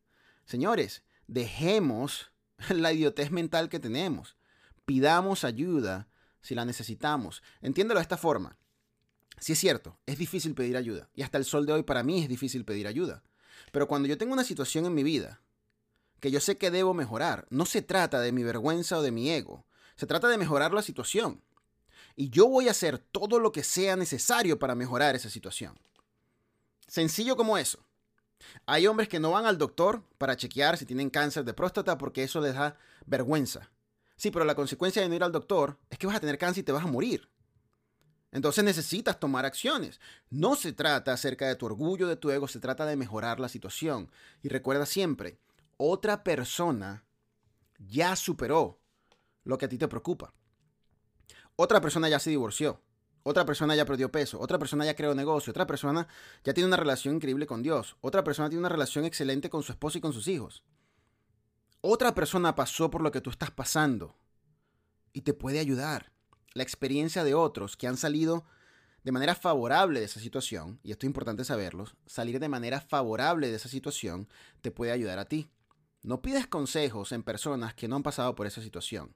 Señores, 0.45 1.05
dejemos 1.29 2.33
la 2.69 2.93
idiotez 2.93 3.31
mental 3.31 3.69
que 3.69 3.79
tenemos. 3.79 4.37
Pidamos 4.85 5.45
ayuda 5.45 6.09
si 6.41 6.57
la 6.57 6.65
necesitamos. 6.65 7.45
Entiéndelo 7.61 8.01
de 8.01 8.03
esta 8.03 8.17
forma. 8.17 8.59
Si 9.39 9.53
es 9.53 9.61
cierto, 9.61 10.01
es 10.05 10.19
difícil 10.19 10.57
pedir 10.57 10.77
ayuda. 10.77 11.09
Y 11.15 11.23
hasta 11.23 11.39
el 11.39 11.45
sol 11.45 11.65
de 11.65 11.75
hoy 11.75 11.85
para 11.85 12.03
mí 12.03 12.21
es 12.21 12.29
difícil 12.29 12.65
pedir 12.65 12.89
ayuda. 12.89 13.23
Pero 13.71 13.87
cuando 13.87 14.09
yo 14.09 14.19
tengo 14.19 14.33
una 14.33 14.43
situación 14.43 14.85
en 14.87 14.95
mi 14.95 15.05
vida 15.05 15.41
que 16.19 16.33
yo 16.33 16.41
sé 16.41 16.59
que 16.59 16.73
debo 16.73 16.95
mejorar, 16.95 17.47
no 17.51 17.67
se 17.67 17.83
trata 17.83 18.19
de 18.19 18.33
mi 18.33 18.43
vergüenza 18.43 18.99
o 18.99 19.03
de 19.03 19.13
mi 19.13 19.31
ego. 19.31 19.65
Se 19.95 20.09
trata 20.09 20.27
de 20.27 20.39
mejorar 20.39 20.75
la 20.75 20.83
situación. 20.83 21.41
Y 22.17 22.31
yo 22.31 22.49
voy 22.49 22.67
a 22.67 22.73
hacer 22.73 22.99
todo 22.99 23.39
lo 23.39 23.53
que 23.53 23.63
sea 23.63 23.95
necesario 23.95 24.59
para 24.59 24.75
mejorar 24.75 25.15
esa 25.15 25.31
situación. 25.31 25.79
Sencillo 26.89 27.37
como 27.37 27.57
eso. 27.59 27.88
Hay 28.66 28.87
hombres 28.87 29.09
que 29.09 29.20
no 29.20 29.33
van 29.33 29.46
al 29.46 29.59
doctor 29.59 30.03
para 30.18 30.37
chequear 30.37 30.77
si 30.77 30.87
tienen 30.87 31.11
cáncer 31.11 31.44
de 31.44 31.55
próstata 31.55 31.98
porque 31.98 32.22
eso 32.22 32.40
les 32.40 32.55
da 32.55 32.77
vergüenza. 33.07 33.70
Sí, 34.16 34.31
pero 34.31 34.44
la 34.44 34.55
consecuencia 34.55 35.03
de 35.03 35.09
no 35.09 35.14
ir 35.14 35.22
al 35.22 35.33
doctor 35.33 35.79
es 35.90 35.98
que 35.98 36.07
vas 36.07 36.16
a 36.16 36.20
tener 36.20 36.38
cáncer 36.38 36.62
y 36.62 36.64
te 36.64 36.72
vas 36.72 36.85
a 36.85 36.88
morir. 36.88 37.29
Entonces 38.31 38.62
necesitas 38.62 39.18
tomar 39.18 39.46
acciones. 39.46 40.01
No 40.29 40.55
se 40.55 40.72
trata 40.72 41.12
acerca 41.12 41.46
de 41.46 41.57
tu 41.57 41.66
orgullo, 41.66 42.07
de 42.07 42.16
tu 42.16 42.31
ego, 42.31 42.46
se 42.46 42.61
trata 42.61 42.85
de 42.85 42.96
mejorar 42.96 43.40
la 43.40 43.48
situación. 43.48 44.11
Y 44.42 44.48
recuerda 44.48 44.87
siempre, 44.87 45.38
otra 45.77 46.24
persona 46.24 47.05
ya 47.79 48.16
superó 48.16 48.81
lo 49.44 49.57
que 49.57 49.64
a 49.64 49.68
ti 49.68 49.79
te 49.79 49.88
preocupa. 49.88 50.35
Otra 51.57 51.81
persona 51.81 52.09
ya 52.09 52.18
se 52.18 52.31
divorció. 52.31 52.83
Otra 53.29 53.45
persona 53.45 53.77
ya 53.77 53.85
perdió 53.85 54.11
peso, 54.11 54.41
otra 54.41 54.59
persona 54.59 54.87
ya 54.87 54.97
creó 54.97 55.14
negocio, 55.14 55.51
otra 55.51 55.67
persona 55.67 56.09
ya 56.45 56.55
tiene 56.55 56.67
una 56.67 56.79
relación 56.79 57.17
increíble 57.17 57.47
con 57.47 57.62
Dios, 57.62 57.99
otra 58.01 58.25
persona 58.25 58.49
tiene 58.49 58.61
una 58.61 58.71
relación 58.71 59.05
excelente 59.05 59.51
con 59.51 59.62
su 59.62 59.71
esposo 59.71 59.99
y 59.99 60.01
con 60.01 60.14
sus 60.14 60.29
hijos. 60.29 60.64
Otra 61.83 62.14
persona 62.14 62.55
pasó 62.55 62.91
por 62.91 63.03
lo 63.03 63.12
que 63.12 63.21
tú 63.21 63.29
estás 63.29 63.51
pasando 63.51 64.17
y 65.12 65.21
te 65.21 65.35
puede 65.35 65.59
ayudar. 65.59 66.11
La 66.55 66.62
experiencia 66.62 67.23
de 67.23 67.35
otros 67.35 67.77
que 67.77 67.87
han 67.87 67.99
salido 67.99 68.47
de 69.05 69.12
manera 69.12 69.35
favorable 69.35 70.01
de 70.01 70.07
esa 70.07 70.21
situación, 70.21 70.81
y 70.83 70.93
esto 70.93 71.05
es 71.05 71.09
importante 71.09 71.45
saberlo, 71.45 71.85
salir 72.07 72.41
de 72.41 72.49
manera 72.49 72.81
favorable 72.81 73.51
de 73.51 73.57
esa 73.57 73.69
situación 73.69 74.27
te 74.62 74.71
puede 74.71 74.93
ayudar 74.93 75.19
a 75.19 75.27
ti. 75.27 75.51
No 76.01 76.23
pides 76.23 76.47
consejos 76.47 77.12
en 77.12 77.23
personas 77.23 77.75
que 77.75 77.88
no 77.88 77.97
han 77.97 78.03
pasado 78.03 78.35
por 78.35 78.47
esa 78.47 78.62
situación. 78.62 79.14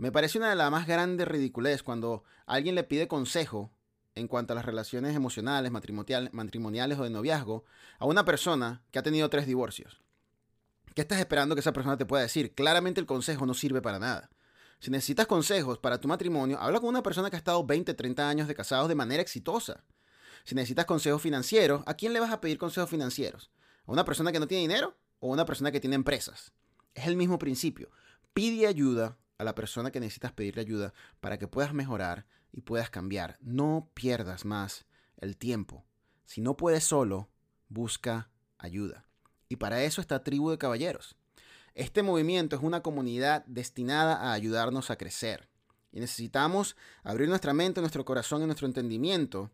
Me 0.00 0.10
parece 0.10 0.38
una 0.38 0.48
de 0.48 0.56
las 0.56 0.70
más 0.70 0.86
grandes 0.86 1.28
ridiculez 1.28 1.82
cuando 1.82 2.24
alguien 2.46 2.74
le 2.74 2.84
pide 2.84 3.06
consejo 3.06 3.70
en 4.14 4.28
cuanto 4.28 4.54
a 4.54 4.56
las 4.56 4.64
relaciones 4.64 5.14
emocionales, 5.14 5.70
matrimoniales 5.70 6.98
o 6.98 7.04
de 7.04 7.10
noviazgo 7.10 7.66
a 7.98 8.06
una 8.06 8.24
persona 8.24 8.82
que 8.90 8.98
ha 8.98 9.02
tenido 9.02 9.28
tres 9.28 9.46
divorcios. 9.46 10.00
¿Qué 10.94 11.02
estás 11.02 11.20
esperando 11.20 11.54
que 11.54 11.60
esa 11.60 11.74
persona 11.74 11.98
te 11.98 12.06
pueda 12.06 12.22
decir? 12.22 12.54
Claramente 12.54 12.98
el 12.98 13.06
consejo 13.06 13.44
no 13.44 13.52
sirve 13.52 13.82
para 13.82 13.98
nada. 13.98 14.30
Si 14.78 14.90
necesitas 14.90 15.26
consejos 15.26 15.78
para 15.78 16.00
tu 16.00 16.08
matrimonio, 16.08 16.58
habla 16.58 16.80
con 16.80 16.88
una 16.88 17.02
persona 17.02 17.28
que 17.28 17.36
ha 17.36 17.38
estado 17.38 17.62
20, 17.66 17.92
30 17.92 18.26
años 18.26 18.48
de 18.48 18.54
casados 18.54 18.88
de 18.88 18.94
manera 18.94 19.20
exitosa. 19.20 19.84
Si 20.44 20.54
necesitas 20.54 20.86
consejos 20.86 21.20
financieros, 21.20 21.82
¿a 21.84 21.92
quién 21.92 22.14
le 22.14 22.20
vas 22.20 22.32
a 22.32 22.40
pedir 22.40 22.56
consejos 22.56 22.88
financieros? 22.88 23.50
¿A 23.84 23.92
una 23.92 24.06
persona 24.06 24.32
que 24.32 24.40
no 24.40 24.48
tiene 24.48 24.62
dinero 24.62 24.96
o 25.18 25.28
a 25.28 25.34
una 25.34 25.44
persona 25.44 25.70
que 25.70 25.80
tiene 25.80 25.96
empresas? 25.96 26.54
Es 26.94 27.06
el 27.06 27.16
mismo 27.16 27.38
principio. 27.38 27.90
Pide 28.32 28.66
ayuda 28.66 29.18
a 29.40 29.44
la 29.44 29.54
persona 29.54 29.90
que 29.90 30.00
necesitas 30.00 30.32
pedirle 30.32 30.60
ayuda 30.60 30.92
para 31.20 31.38
que 31.38 31.48
puedas 31.48 31.72
mejorar 31.72 32.26
y 32.52 32.60
puedas 32.60 32.90
cambiar. 32.90 33.38
No 33.40 33.88
pierdas 33.94 34.44
más 34.44 34.84
el 35.16 35.38
tiempo. 35.38 35.86
Si 36.26 36.42
no 36.42 36.58
puedes 36.58 36.84
solo, 36.84 37.30
busca 37.70 38.28
ayuda. 38.58 39.06
Y 39.48 39.56
para 39.56 39.82
eso 39.82 40.02
está 40.02 40.22
Tribu 40.22 40.50
de 40.50 40.58
Caballeros. 40.58 41.16
Este 41.74 42.02
movimiento 42.02 42.54
es 42.54 42.62
una 42.62 42.82
comunidad 42.82 43.42
destinada 43.46 44.16
a 44.16 44.34
ayudarnos 44.34 44.90
a 44.90 44.96
crecer. 44.96 45.48
Y 45.90 46.00
necesitamos 46.00 46.76
abrir 47.02 47.26
nuestra 47.26 47.54
mente, 47.54 47.80
nuestro 47.80 48.04
corazón 48.04 48.42
y 48.42 48.46
nuestro 48.46 48.66
entendimiento 48.66 49.50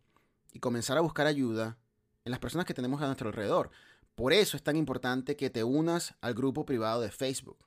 y 0.52 0.58
comenzar 0.58 0.98
a 0.98 1.02
buscar 1.02 1.28
ayuda 1.28 1.78
en 2.24 2.32
las 2.32 2.40
personas 2.40 2.66
que 2.66 2.74
tenemos 2.74 3.00
a 3.02 3.06
nuestro 3.06 3.28
alrededor. 3.28 3.70
Por 4.16 4.32
eso 4.32 4.56
es 4.56 4.64
tan 4.64 4.74
importante 4.74 5.36
que 5.36 5.48
te 5.48 5.62
unas 5.62 6.16
al 6.20 6.34
grupo 6.34 6.66
privado 6.66 7.02
de 7.02 7.12
Facebook. 7.12 7.58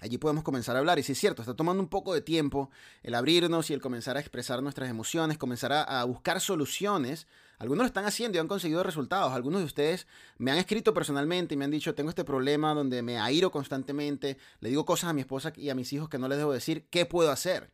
Allí 0.00 0.18
podemos 0.18 0.42
comenzar 0.42 0.76
a 0.76 0.80
hablar. 0.80 0.98
Y 0.98 1.02
si 1.02 1.12
es 1.12 1.18
cierto, 1.18 1.42
está 1.42 1.54
tomando 1.54 1.82
un 1.82 1.88
poco 1.88 2.14
de 2.14 2.20
tiempo 2.20 2.70
el 3.02 3.14
abrirnos 3.14 3.70
y 3.70 3.74
el 3.74 3.80
comenzar 3.80 4.16
a 4.16 4.20
expresar 4.20 4.62
nuestras 4.62 4.90
emociones, 4.90 5.38
comenzar 5.38 5.72
a, 5.72 6.04
buscar 6.04 6.40
soluciones. 6.40 7.26
Algunos 7.58 7.84
lo 7.84 7.86
están 7.86 8.04
haciendo 8.04 8.36
y 8.36 8.40
han 8.40 8.48
conseguido 8.48 8.82
resultados. 8.82 9.32
Algunos 9.32 9.60
de 9.60 9.66
ustedes 9.66 10.06
me 10.36 10.50
han 10.50 10.58
escrito 10.58 10.92
personalmente 10.92 11.54
y 11.54 11.56
me 11.56 11.64
han 11.64 11.70
dicho, 11.70 11.94
tengo 11.94 12.10
este 12.10 12.24
problema 12.24 12.74
donde 12.74 13.02
me 13.02 13.18
airo 13.18 13.50
constantemente, 13.52 14.36
le 14.60 14.68
digo 14.68 14.84
cosas 14.84 15.10
a 15.10 15.12
mi 15.12 15.20
esposa 15.20 15.52
y 15.56 15.70
a 15.70 15.74
mis 15.74 15.92
hijos 15.92 16.08
que 16.08 16.18
no 16.18 16.28
les 16.28 16.38
debo 16.38 16.52
decir, 16.52 16.86
¿qué 16.90 17.06
puedo 17.06 17.30
hacer? 17.30 17.70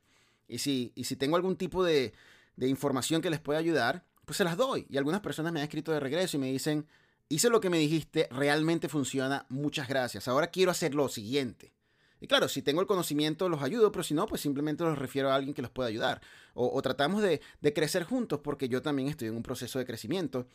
Y 0.46 0.58
si, 0.58 0.92
y 0.94 1.04
si 1.04 1.16
tengo 1.16 1.36
algún 1.36 1.56
tipo 1.56 1.82
de, 1.82 2.12
de 2.56 2.68
información 2.68 3.22
que 3.22 3.30
les 3.30 3.40
pueda 3.40 3.58
ayudar, 3.58 4.04
pues 4.26 4.36
se 4.36 4.44
las 4.44 4.56
doy. 4.56 4.86
Y 4.90 4.98
algunas 4.98 5.20
personas 5.20 5.52
me 5.52 5.60
han 5.60 5.64
escrito 5.64 5.90
de 5.90 6.00
regreso 6.00 6.36
y 6.36 6.40
me 6.40 6.52
dicen, 6.52 6.86
hice 7.28 7.48
lo 7.48 7.60
que 7.60 7.70
me 7.70 7.78
dijiste, 7.78 8.28
realmente 8.30 8.88
funciona, 8.88 9.46
muchas 9.48 9.88
gracias. 9.88 10.28
Ahora 10.28 10.48
quiero 10.48 10.70
hacer 10.70 10.94
lo 10.94 11.08
siguiente. 11.08 11.72
Y 12.20 12.26
claro, 12.26 12.48
si 12.48 12.60
tengo 12.60 12.82
el 12.82 12.86
conocimiento 12.86 13.48
los 13.48 13.62
ayudo, 13.62 13.90
pero 13.90 14.02
si 14.02 14.12
no, 14.12 14.26
pues 14.26 14.42
simplemente 14.42 14.84
los 14.84 14.98
refiero 14.98 15.30
a 15.30 15.34
alguien 15.34 15.54
que 15.54 15.62
los 15.62 15.70
pueda 15.70 15.88
ayudar. 15.88 16.20
O, 16.52 16.80
tratamos 16.82 17.22
de, 17.22 17.40
de, 17.60 17.72
crecer 17.72 18.04
juntos 18.04 18.40
porque 18.44 18.68
yo 18.68 18.82
también 18.82 19.08
estoy 19.08 19.28
en 19.28 19.36
un 19.36 19.42
proceso 19.42 19.78
de 19.78 19.86
crecimiento. 19.86 20.46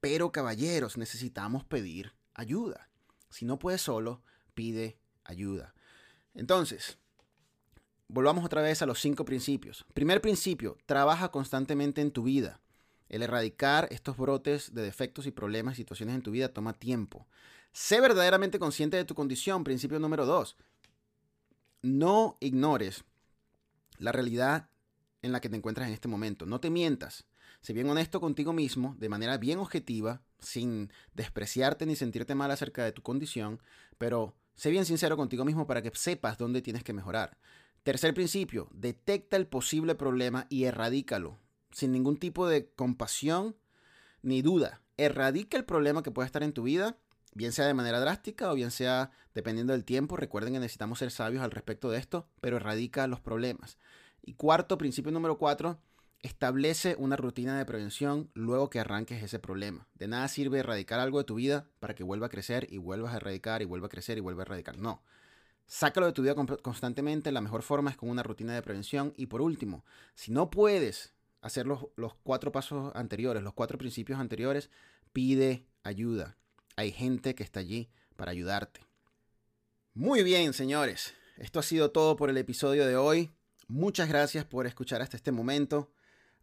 Pero 0.00 0.32
caballeros, 0.32 0.98
necesitamos 0.98 1.64
pedir 1.64 2.12
ayuda. 2.34 2.90
Si 3.30 3.46
no 3.46 3.58
puedes 3.58 3.80
solo, 3.80 4.22
pide 4.52 4.98
ayuda. 5.24 5.74
Entonces, 6.34 6.98
volvamos 8.08 8.44
otra 8.44 8.60
vez 8.60 8.82
a 8.82 8.86
los 8.86 9.00
cinco 9.00 9.24
principios. 9.24 9.86
Primer 9.94 10.20
principio, 10.20 10.76
trabaja 10.84 11.30
constantemente 11.30 12.02
en 12.02 12.10
tu 12.10 12.24
vida. 12.24 12.60
El 13.08 13.22
erradicar 13.22 13.88
estos 13.90 14.18
brotes 14.18 14.74
de 14.74 14.82
defectos 14.82 15.26
y 15.26 15.30
problemas 15.30 15.74
y 15.74 15.76
situaciones 15.76 16.16
en 16.16 16.22
tu 16.22 16.32
vida 16.32 16.52
toma 16.52 16.74
tiempo. 16.74 17.26
Sé 17.72 18.00
verdaderamente 18.00 18.58
consciente 18.58 18.98
de 18.98 19.04
tu 19.04 19.14
condición. 19.14 19.64
Principio 19.64 19.98
número 19.98 20.26
dos 20.26 20.56
no 21.84 22.38
ignores 22.40 23.04
la 23.98 24.10
realidad 24.10 24.70
en 25.20 25.32
la 25.32 25.40
que 25.40 25.50
te 25.50 25.56
encuentras 25.56 25.86
en 25.86 25.94
este 25.94 26.08
momento. 26.08 26.46
No 26.46 26.58
te 26.58 26.70
mientas. 26.70 27.26
Sé 27.60 27.72
bien 27.72 27.88
honesto 27.88 28.20
contigo 28.20 28.52
mismo, 28.52 28.96
de 28.98 29.08
manera 29.08 29.36
bien 29.36 29.58
objetiva, 29.58 30.22
sin 30.38 30.90
despreciarte 31.12 31.86
ni 31.86 31.94
sentirte 31.94 32.34
mal 32.34 32.50
acerca 32.50 32.84
de 32.84 32.92
tu 32.92 33.02
condición, 33.02 33.60
pero 33.98 34.34
sé 34.54 34.70
bien 34.70 34.86
sincero 34.86 35.16
contigo 35.16 35.44
mismo 35.44 35.66
para 35.66 35.82
que 35.82 35.90
sepas 35.94 36.38
dónde 36.38 36.62
tienes 36.62 36.84
que 36.84 36.92
mejorar. 36.92 37.38
Tercer 37.82 38.14
principio, 38.14 38.68
detecta 38.72 39.36
el 39.36 39.46
posible 39.46 39.94
problema 39.94 40.46
y 40.48 40.64
erradícalo, 40.64 41.38
sin 41.70 41.92
ningún 41.92 42.16
tipo 42.16 42.46
de 42.48 42.70
compasión 42.70 43.56
ni 44.22 44.40
duda. 44.40 44.80
Erradica 44.96 45.58
el 45.58 45.66
problema 45.66 46.02
que 46.02 46.10
pueda 46.10 46.26
estar 46.26 46.42
en 46.42 46.54
tu 46.54 46.62
vida 46.62 46.96
bien 47.34 47.52
sea 47.52 47.66
de 47.66 47.74
manera 47.74 48.00
drástica 48.00 48.50
o 48.50 48.54
bien 48.54 48.70
sea 48.70 49.10
dependiendo 49.34 49.72
del 49.72 49.84
tiempo. 49.84 50.16
Recuerden 50.16 50.54
que 50.54 50.60
necesitamos 50.60 51.00
ser 51.00 51.10
sabios 51.10 51.42
al 51.42 51.50
respecto 51.50 51.90
de 51.90 51.98
esto, 51.98 52.28
pero 52.40 52.56
erradica 52.56 53.06
los 53.06 53.20
problemas. 53.20 53.78
Y 54.22 54.34
cuarto, 54.34 54.78
principio 54.78 55.12
número 55.12 55.36
cuatro, 55.36 55.78
establece 56.20 56.96
una 56.98 57.16
rutina 57.16 57.58
de 57.58 57.66
prevención 57.66 58.30
luego 58.32 58.70
que 58.70 58.80
arranques 58.80 59.22
ese 59.22 59.38
problema. 59.38 59.86
De 59.94 60.08
nada 60.08 60.28
sirve 60.28 60.60
erradicar 60.60 61.00
algo 61.00 61.18
de 61.18 61.24
tu 61.24 61.34
vida 61.34 61.66
para 61.80 61.94
que 61.94 62.04
vuelva 62.04 62.26
a 62.26 62.30
crecer 62.30 62.66
y 62.70 62.78
vuelvas 62.78 63.12
a 63.12 63.16
erradicar 63.16 63.60
y 63.60 63.66
vuelva 63.66 63.88
a 63.88 63.90
crecer 63.90 64.16
y 64.16 64.22
vuelva 64.22 64.42
a 64.42 64.46
erradicar. 64.46 64.78
No. 64.78 65.02
Sácalo 65.66 66.06
de 66.06 66.12
tu 66.12 66.22
vida 66.22 66.34
constantemente. 66.34 67.32
La 67.32 67.40
mejor 67.40 67.62
forma 67.62 67.90
es 67.90 67.96
con 67.96 68.08
una 68.08 68.22
rutina 68.22 68.54
de 68.54 68.62
prevención. 68.62 69.12
Y 69.16 69.26
por 69.26 69.42
último, 69.42 69.84
si 70.14 70.30
no 70.30 70.50
puedes 70.50 71.12
hacer 71.42 71.66
los, 71.66 71.86
los 71.96 72.14
cuatro 72.14 72.52
pasos 72.52 72.92
anteriores, 72.94 73.42
los 73.42 73.54
cuatro 73.54 73.76
principios 73.76 74.18
anteriores, 74.18 74.70
pide 75.12 75.66
ayuda 75.82 76.38
hay 76.76 76.92
gente 76.92 77.34
que 77.34 77.42
está 77.42 77.60
allí 77.60 77.90
para 78.16 78.32
ayudarte. 78.32 78.80
Muy 79.94 80.22
bien, 80.22 80.52
señores. 80.52 81.14
Esto 81.36 81.60
ha 81.60 81.62
sido 81.62 81.90
todo 81.90 82.16
por 82.16 82.30
el 82.30 82.36
episodio 82.36 82.86
de 82.86 82.96
hoy. 82.96 83.32
Muchas 83.68 84.08
gracias 84.08 84.44
por 84.44 84.66
escuchar 84.66 85.02
hasta 85.02 85.16
este 85.16 85.32
momento. 85.32 85.92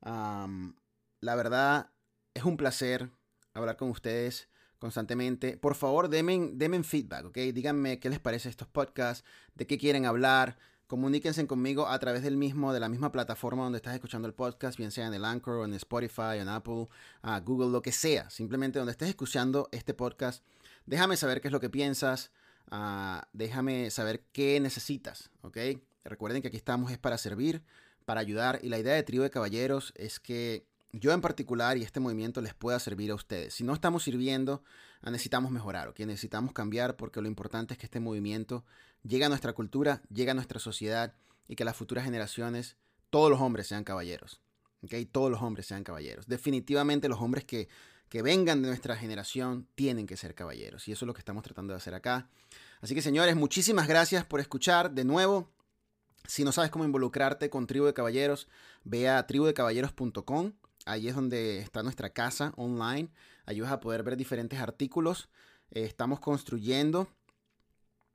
la 0.01 1.35
verdad, 1.35 1.91
es 2.33 2.43
un 2.43 2.57
placer 2.57 3.09
hablar 3.53 3.77
con 3.77 3.89
ustedes 3.89 4.47
constantemente. 4.79 5.57
Por 5.57 5.75
favor, 5.75 6.09
denme, 6.09 6.49
denme 6.53 6.83
feedback, 6.83 7.25
¿ok? 7.25 7.37
Díganme 7.53 7.99
qué 7.99 8.09
les 8.09 8.19
parece 8.19 8.49
estos 8.49 8.67
podcasts, 8.67 9.23
de 9.53 9.67
qué 9.67 9.77
quieren 9.77 10.05
hablar. 10.05 10.57
Comuníquense 10.91 11.47
conmigo 11.47 11.87
a 11.87 11.97
través 11.99 12.21
del 12.21 12.35
mismo, 12.35 12.73
de 12.73 12.81
la 12.81 12.89
misma 12.89 13.13
plataforma 13.13 13.63
donde 13.63 13.77
estás 13.77 13.93
escuchando 13.93 14.27
el 14.27 14.33
podcast, 14.33 14.77
bien 14.77 14.91
sea 14.91 15.07
en 15.07 15.13
el 15.13 15.23
Anchor 15.23 15.63
en 15.65 15.73
Spotify, 15.75 16.39
en 16.39 16.49
Apple, 16.49 16.89
a 17.21 17.39
Google, 17.39 17.69
lo 17.69 17.81
que 17.81 17.93
sea. 17.93 18.29
Simplemente 18.29 18.77
donde 18.77 18.91
estés 18.91 19.07
escuchando 19.07 19.69
este 19.71 19.93
podcast, 19.93 20.43
déjame 20.85 21.15
saber 21.15 21.39
qué 21.39 21.47
es 21.47 21.53
lo 21.53 21.61
que 21.61 21.69
piensas, 21.69 22.31
ah, 22.71 23.25
déjame 23.31 23.89
saber 23.89 24.25
qué 24.33 24.59
necesitas, 24.59 25.29
¿ok? 25.43 25.57
Recuerden 26.03 26.41
que 26.41 26.49
aquí 26.49 26.57
estamos 26.57 26.91
es 26.91 26.97
para 26.97 27.17
servir, 27.17 27.63
para 28.03 28.19
ayudar 28.19 28.59
y 28.61 28.67
la 28.67 28.77
idea 28.77 28.93
de 28.93 29.03
Trío 29.03 29.23
de 29.23 29.29
Caballeros 29.29 29.93
es 29.95 30.19
que 30.19 30.65
yo 30.91 31.13
en 31.13 31.21
particular 31.21 31.77
y 31.77 31.83
este 31.83 32.01
movimiento 32.01 32.41
les 32.41 32.53
pueda 32.53 32.77
servir 32.79 33.11
a 33.11 33.15
ustedes. 33.15 33.53
Si 33.53 33.63
no 33.63 33.73
estamos 33.73 34.03
sirviendo, 34.03 34.61
necesitamos 35.09 35.51
mejorar, 35.51 35.87
¿ok? 35.87 35.99
Necesitamos 36.01 36.53
cambiar 36.53 36.95
porque 36.95 37.21
lo 37.21 37.27
importante 37.27 37.73
es 37.73 37.79
que 37.79 37.87
este 37.87 37.99
movimiento 37.99 38.63
llegue 39.03 39.25
a 39.25 39.29
nuestra 39.29 39.53
cultura, 39.53 40.01
llegue 40.13 40.31
a 40.31 40.35
nuestra 40.35 40.59
sociedad 40.59 41.15
y 41.47 41.55
que 41.55 41.65
las 41.65 41.75
futuras 41.75 42.03
generaciones, 42.05 42.77
todos 43.09 43.31
los 43.31 43.41
hombres 43.41 43.67
sean 43.67 43.83
caballeros. 43.83 44.41
¿okay? 44.83 45.05
Todos 45.05 45.31
los 45.31 45.41
hombres 45.41 45.65
sean 45.65 45.83
caballeros. 45.83 46.27
Definitivamente 46.27 47.09
los 47.09 47.19
hombres 47.19 47.45
que, 47.45 47.67
que 48.09 48.21
vengan 48.21 48.61
de 48.61 48.67
nuestra 48.67 48.95
generación 48.95 49.67
tienen 49.75 50.05
que 50.05 50.17
ser 50.17 50.35
caballeros. 50.35 50.87
Y 50.87 50.91
eso 50.91 51.05
es 51.05 51.07
lo 51.07 51.13
que 51.13 51.19
estamos 51.19 51.43
tratando 51.43 51.73
de 51.73 51.77
hacer 51.77 51.93
acá. 51.93 52.29
Así 52.81 52.95
que 52.95 53.01
señores, 53.01 53.35
muchísimas 53.35 53.87
gracias 53.87 54.25
por 54.25 54.39
escuchar 54.39 54.91
de 54.91 55.05
nuevo. 55.05 55.49
Si 56.27 56.43
no 56.43 56.51
sabes 56.51 56.71
cómo 56.71 56.85
involucrarte 56.85 57.49
con 57.49 57.67
Tribu 57.67 57.85
de 57.85 57.93
Caballeros, 57.93 58.47
ve 58.83 59.09
a 59.09 59.25
tribudecaballeros.com. 59.25 60.53
Ahí 60.85 61.07
es 61.07 61.15
donde 61.15 61.59
está 61.59 61.83
nuestra 61.83 62.11
casa 62.11 62.53
online. 62.57 63.09
Ahí 63.45 63.59
vas 63.59 63.71
a 63.71 63.79
poder 63.79 64.03
ver 64.03 64.17
diferentes 64.17 64.59
artículos. 64.59 65.29
Eh, 65.71 65.83
estamos 65.83 66.19
construyendo 66.19 67.07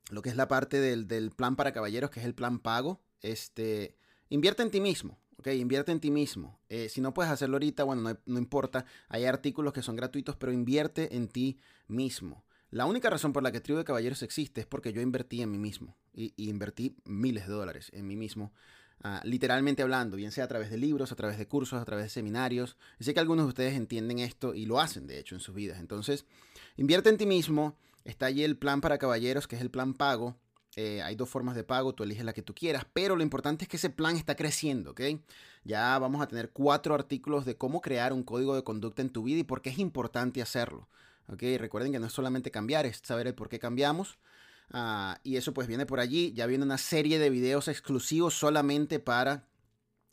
lo 0.09 0.21
que 0.21 0.29
es 0.29 0.35
la 0.35 0.47
parte 0.47 0.79
del, 0.79 1.31
plan 1.31 1.55
para 1.55 1.73
caballeros, 1.73 2.09
que 2.09 2.19
es 2.19 2.25
el 2.25 2.33
plan 2.33 2.59
pago, 2.59 3.01
este, 3.21 3.97
invierte 4.29 4.63
en 4.63 4.71
ti 4.71 4.79
mismo, 4.79 5.19
¿ok? 5.37 5.47
Invierte 5.47 5.91
en 5.91 5.99
ti 5.99 6.11
mismo. 6.11 6.59
Eh, 6.69 6.89
si 6.89 7.01
no 7.01 7.13
puedes 7.13 7.31
hacerlo 7.31 7.55
ahorita, 7.55 7.83
bueno, 7.83 8.17
no, 8.25 8.39
importa, 8.39 8.85
hay 9.09 9.25
artículos 9.25 9.73
que 9.73 9.81
son 9.81 9.95
gratuitos, 9.95 10.35
pero 10.35 10.51
invierte 10.51 11.15
en 11.15 11.27
ti 11.27 11.59
mismo. 11.87 12.45
La 12.69 12.85
única 12.85 13.09
razón 13.09 13.33
por 13.33 13.43
la 13.43 13.51
que 13.51 13.61
Tribu 13.61 13.79
de 13.79 13.85
Caballeros 13.85 14.23
existe 14.23 14.61
es 14.61 14.67
porque 14.67 14.91
yo 14.91 15.01
invertí 15.01 15.41
en 15.41 15.51
mí 15.51 15.57
mismo 15.57 15.97
y, 16.13 16.33
invertí 16.37 16.97
miles 17.05 17.47
de 17.47 17.53
dólares 17.53 17.89
en 17.93 18.07
mí 18.07 18.17
mismo, 18.17 18.53
ah, 19.03 19.21
literalmente 19.23 19.83
hablando, 19.83 20.17
bien 20.17 20.31
sea 20.31 20.45
a 20.45 20.47
través 20.47 20.69
de 20.69 20.77
libros, 20.77 21.11
a 21.11 21.15
través 21.15 21.37
de 21.37 21.47
cursos, 21.47 21.81
a 21.81 21.85
través 21.85 22.05
de 22.05 22.09
seminarios. 22.09 22.77
sé 22.99 23.13
que 23.13 23.19
algunos 23.19 23.45
de 23.45 23.49
ustedes 23.49 23.75
entienden 23.75 24.19
esto 24.19 24.53
y 24.53 24.65
lo 24.65 24.79
hacen, 24.79 25.07
de 25.07 25.19
hecho, 25.19 25.35
en 25.35 25.41
sus 25.41 25.55
vidas. 25.55 25.79
Entonces, 25.79 26.25
invierte 26.77 27.09
en 27.09 27.17
ti 27.17 27.25
mismo, 27.25 27.75
Está 28.07 28.27
allí 28.27 28.45
el 28.45 28.57
plan 28.57 28.79
para 28.79 28.97
caballeros, 28.97 29.49
que 29.49 29.57
es 29.57 29.61
el 29.61 29.69
plan 29.69 29.93
pago. 29.93 30.37
Eh, 30.77 31.01
hay 31.01 31.15
dos 31.15 31.27
formas 31.27 31.57
de 31.57 31.65
pago, 31.65 31.93
tú 31.93 32.03
eliges 32.03 32.23
la 32.23 32.31
que 32.31 32.41
tú 32.41 32.55
quieras, 32.55 32.85
pero 32.93 33.17
lo 33.17 33.23
importante 33.23 33.65
es 33.65 33.69
que 33.69 33.75
ese 33.75 33.89
plan 33.89 34.15
está 34.15 34.35
creciendo, 34.35 34.91
¿ok? 34.91 35.01
Ya 35.65 35.99
vamos 35.99 36.21
a 36.21 36.27
tener 36.27 36.51
cuatro 36.51 36.95
artículos 36.95 37.43
de 37.43 37.57
cómo 37.57 37.81
crear 37.81 38.13
un 38.13 38.23
código 38.23 38.55
de 38.55 38.63
conducta 38.63 39.01
en 39.01 39.09
tu 39.09 39.23
vida 39.23 39.39
y 39.39 39.43
por 39.43 39.61
qué 39.61 39.71
es 39.71 39.79
importante 39.79 40.41
hacerlo, 40.41 40.87
¿ok? 41.27 41.43
Recuerden 41.57 41.91
que 41.91 41.99
no 41.99 42.07
es 42.07 42.13
solamente 42.13 42.49
cambiar, 42.49 42.85
es 42.85 43.01
saber 43.03 43.27
el 43.27 43.35
por 43.35 43.49
qué 43.49 43.59
cambiamos. 43.59 44.19
Ah, 44.71 45.19
y 45.23 45.37
eso 45.37 45.53
pues 45.53 45.67
viene 45.67 45.85
por 45.85 45.99
allí, 45.99 46.33
ya 46.33 46.45
viene 46.45 46.65
una 46.65 46.77
serie 46.77 47.19
de 47.19 47.29
videos 47.29 47.67
exclusivos 47.67 48.33
solamente 48.33 48.99
para 48.99 49.47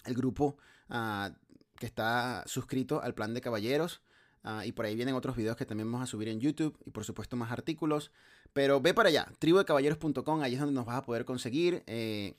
el 0.05 0.15
grupo 0.15 0.57
ah, 0.89 1.33
que 1.77 1.87
está 1.87 2.45
suscrito 2.47 3.03
al 3.03 3.15
plan 3.15 3.35
de 3.35 3.41
caballeros. 3.41 4.03
Ah, 4.45 4.67
y 4.67 4.73
por 4.73 4.85
ahí 4.85 4.95
vienen 4.95 5.15
otros 5.15 5.37
videos 5.37 5.57
que 5.57 5.65
también 5.65 5.91
vamos 5.91 6.07
a 6.07 6.11
subir 6.11 6.29
en 6.29 6.39
YouTube 6.39 6.79
y 6.85 6.91
por 6.91 7.05
supuesto 7.05 7.37
más 7.37 7.51
artículos. 7.51 8.13
Pero 8.53 8.81
ve 8.81 8.95
para 8.95 9.09
allá, 9.09 9.27
tribudecaballeros.com, 9.39 10.43
ahí 10.43 10.55
es 10.55 10.61
donde 10.61 10.75
nos 10.75 10.87
vas 10.87 10.99
a 10.99 11.03
poder 11.03 11.25
conseguir. 11.25 11.83
Eh, 11.87 12.37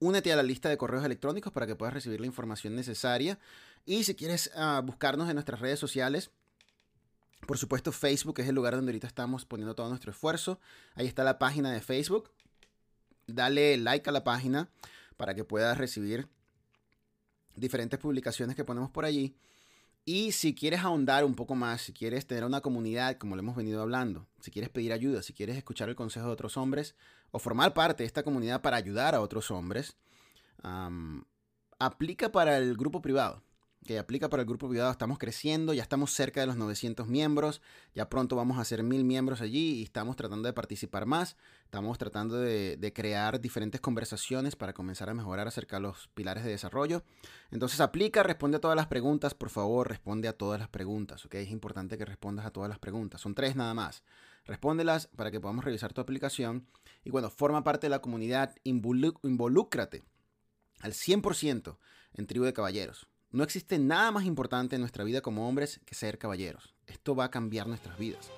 únete 0.00 0.32
a 0.32 0.36
la 0.36 0.42
lista 0.42 0.68
de 0.68 0.76
correos 0.76 1.04
electrónicos 1.04 1.52
para 1.52 1.66
que 1.66 1.76
puedas 1.76 1.94
recibir 1.94 2.20
la 2.20 2.26
información 2.26 2.74
necesaria. 2.74 3.38
Y 3.86 4.04
si 4.04 4.14
quieres 4.14 4.50
buscarnos 4.84 5.28
en 5.28 5.34
nuestras 5.34 5.60
redes 5.60 5.78
sociales, 5.78 6.30
por 7.46 7.58
supuesto 7.58 7.92
Facebook 7.92 8.40
es 8.40 8.48
el 8.48 8.54
lugar 8.54 8.74
donde 8.74 8.90
ahorita 8.90 9.06
estamos 9.06 9.44
poniendo 9.44 9.74
todo 9.74 9.88
nuestro 9.88 10.10
esfuerzo. 10.10 10.60
Ahí 10.94 11.06
está 11.06 11.24
la 11.24 11.38
página 11.38 11.72
de 11.72 11.80
Facebook. 11.80 12.30
Dale 13.26 13.76
like 13.76 14.08
a 14.08 14.12
la 14.12 14.24
página 14.24 14.68
para 15.16 15.34
que 15.34 15.44
puedas 15.44 15.76
recibir 15.76 16.28
diferentes 17.56 17.98
publicaciones 17.98 18.56
que 18.56 18.64
ponemos 18.64 18.90
por 18.90 19.04
allí. 19.04 19.36
Y 20.04 20.32
si 20.32 20.54
quieres 20.54 20.80
ahondar 20.80 21.24
un 21.24 21.34
poco 21.34 21.54
más, 21.54 21.82
si 21.82 21.92
quieres 21.92 22.26
tener 22.26 22.44
una 22.44 22.60
comunidad, 22.60 23.18
como 23.18 23.36
lo 23.36 23.42
hemos 23.42 23.54
venido 23.54 23.82
hablando, 23.82 24.26
si 24.40 24.50
quieres 24.50 24.70
pedir 24.70 24.92
ayuda, 24.92 25.22
si 25.22 25.32
quieres 25.32 25.56
escuchar 25.56 25.88
el 25.88 25.94
consejo 25.94 26.26
de 26.26 26.32
otros 26.32 26.56
hombres 26.56 26.96
o 27.30 27.38
formar 27.38 27.72
parte 27.72 28.02
de 28.02 28.06
esta 28.08 28.24
comunidad 28.24 28.62
para 28.62 28.76
ayudar 28.76 29.14
a 29.14 29.20
otros 29.20 29.50
hombres, 29.52 29.96
aplica 31.78 32.32
para 32.32 32.56
el 32.56 32.76
grupo 32.76 33.00
privado 33.00 33.42
que 33.84 33.98
aplica 33.98 34.28
para 34.28 34.42
el 34.42 34.48
grupo 34.48 34.68
privado. 34.68 34.90
Estamos 34.90 35.18
creciendo, 35.18 35.74
ya 35.74 35.82
estamos 35.82 36.12
cerca 36.12 36.40
de 36.40 36.46
los 36.46 36.56
900 36.56 37.08
miembros, 37.08 37.60
ya 37.94 38.08
pronto 38.08 38.36
vamos 38.36 38.58
a 38.58 38.64
ser 38.64 38.82
mil 38.82 39.04
miembros 39.04 39.40
allí 39.40 39.80
y 39.80 39.82
estamos 39.82 40.16
tratando 40.16 40.46
de 40.46 40.52
participar 40.52 41.06
más, 41.06 41.36
estamos 41.64 41.98
tratando 41.98 42.36
de, 42.36 42.92
crear 42.94 43.40
diferentes 43.40 43.80
conversaciones 43.80 44.54
para 44.54 44.72
comenzar 44.72 45.08
a 45.08 45.14
mejorar 45.14 45.48
acerca 45.48 45.76
de 45.76 45.82
los 45.82 46.08
pilares 46.14 46.44
de 46.44 46.50
desarrollo. 46.50 47.02
Entonces 47.50 47.80
aplica, 47.80 48.22
responde 48.22 48.58
a 48.58 48.60
todas 48.60 48.76
las 48.76 48.86
preguntas, 48.86 49.34
por 49.34 49.50
favor, 49.50 49.88
responde 49.88 50.28
a 50.28 50.36
todas 50.36 50.60
las 50.60 50.68
preguntas, 50.68 51.24
¿ok? 51.24 51.34
Es 51.36 51.50
importante 51.50 51.98
que 51.98 52.04
respondas 52.04 52.46
a 52.46 52.50
todas 52.50 52.68
las 52.68 52.78
preguntas, 52.78 53.20
son 53.20 53.34
tres 53.34 53.56
nada 53.56 53.74
más. 53.74 54.04
Respóndelas 54.44 55.06
para 55.06 55.30
que 55.30 55.40
podamos 55.40 55.64
revisar 55.64 55.92
tu 55.92 56.00
aplicación 56.00 56.66
y 57.04 57.10
bueno, 57.10 57.30
forma 57.30 57.62
parte 57.64 57.86
de 57.86 57.90
la 57.90 58.00
comunidad, 58.00 58.54
involúcrate 58.64 60.02
al 60.80 60.92
100% 60.92 61.78
en 62.14 62.26
Tribu 62.26 62.44
de 62.44 62.52
Caballeros. 62.52 63.08
No 63.32 63.44
existe 63.44 63.78
nada 63.78 64.10
más 64.10 64.26
importante 64.26 64.76
en 64.76 64.82
nuestra 64.82 65.04
vida 65.04 65.22
como 65.22 65.48
hombres 65.48 65.80
que 65.86 65.94
ser 65.94 66.18
caballeros. 66.18 66.74
Esto 66.86 67.16
va 67.16 67.24
a 67.24 67.30
cambiar 67.30 67.66
nuestras 67.66 67.98
vidas. 67.98 68.30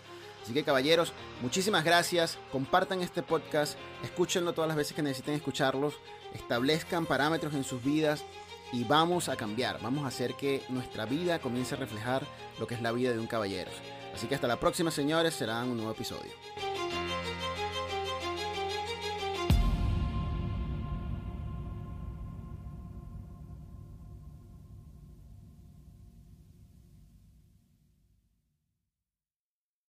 Así 0.42 0.52
que 0.52 0.62
caballeros, 0.62 1.12
muchísimas 1.42 1.84
gracias. 1.84 2.38
Compartan 2.52 3.00
este 3.00 3.22
podcast, 3.22 3.76
escúchenlo 4.04 4.52
todas 4.52 4.68
las 4.68 4.76
veces 4.76 4.94
que 4.94 5.02
necesiten 5.02 5.34
escucharlos, 5.34 5.94
establezcan 6.32 7.06
parámetros 7.06 7.54
en 7.54 7.64
sus 7.64 7.82
vidas 7.82 8.24
y 8.72 8.84
vamos 8.84 9.28
a 9.28 9.36
cambiar. 9.36 9.82
Vamos 9.82 10.04
a 10.04 10.08
hacer 10.08 10.34
que 10.34 10.62
nuestra 10.68 11.06
vida 11.06 11.40
comience 11.40 11.74
a 11.74 11.78
reflejar 11.78 12.24
lo 12.60 12.68
que 12.68 12.74
es 12.74 12.82
la 12.82 12.92
vida 12.92 13.12
de 13.12 13.18
un 13.18 13.26
caballero. 13.26 13.72
Así 14.14 14.28
que 14.28 14.36
hasta 14.36 14.46
la 14.46 14.60
próxima, 14.60 14.92
señores. 14.92 15.34
Será 15.34 15.64
un 15.64 15.76
nuevo 15.76 15.90
episodio. 15.90 16.30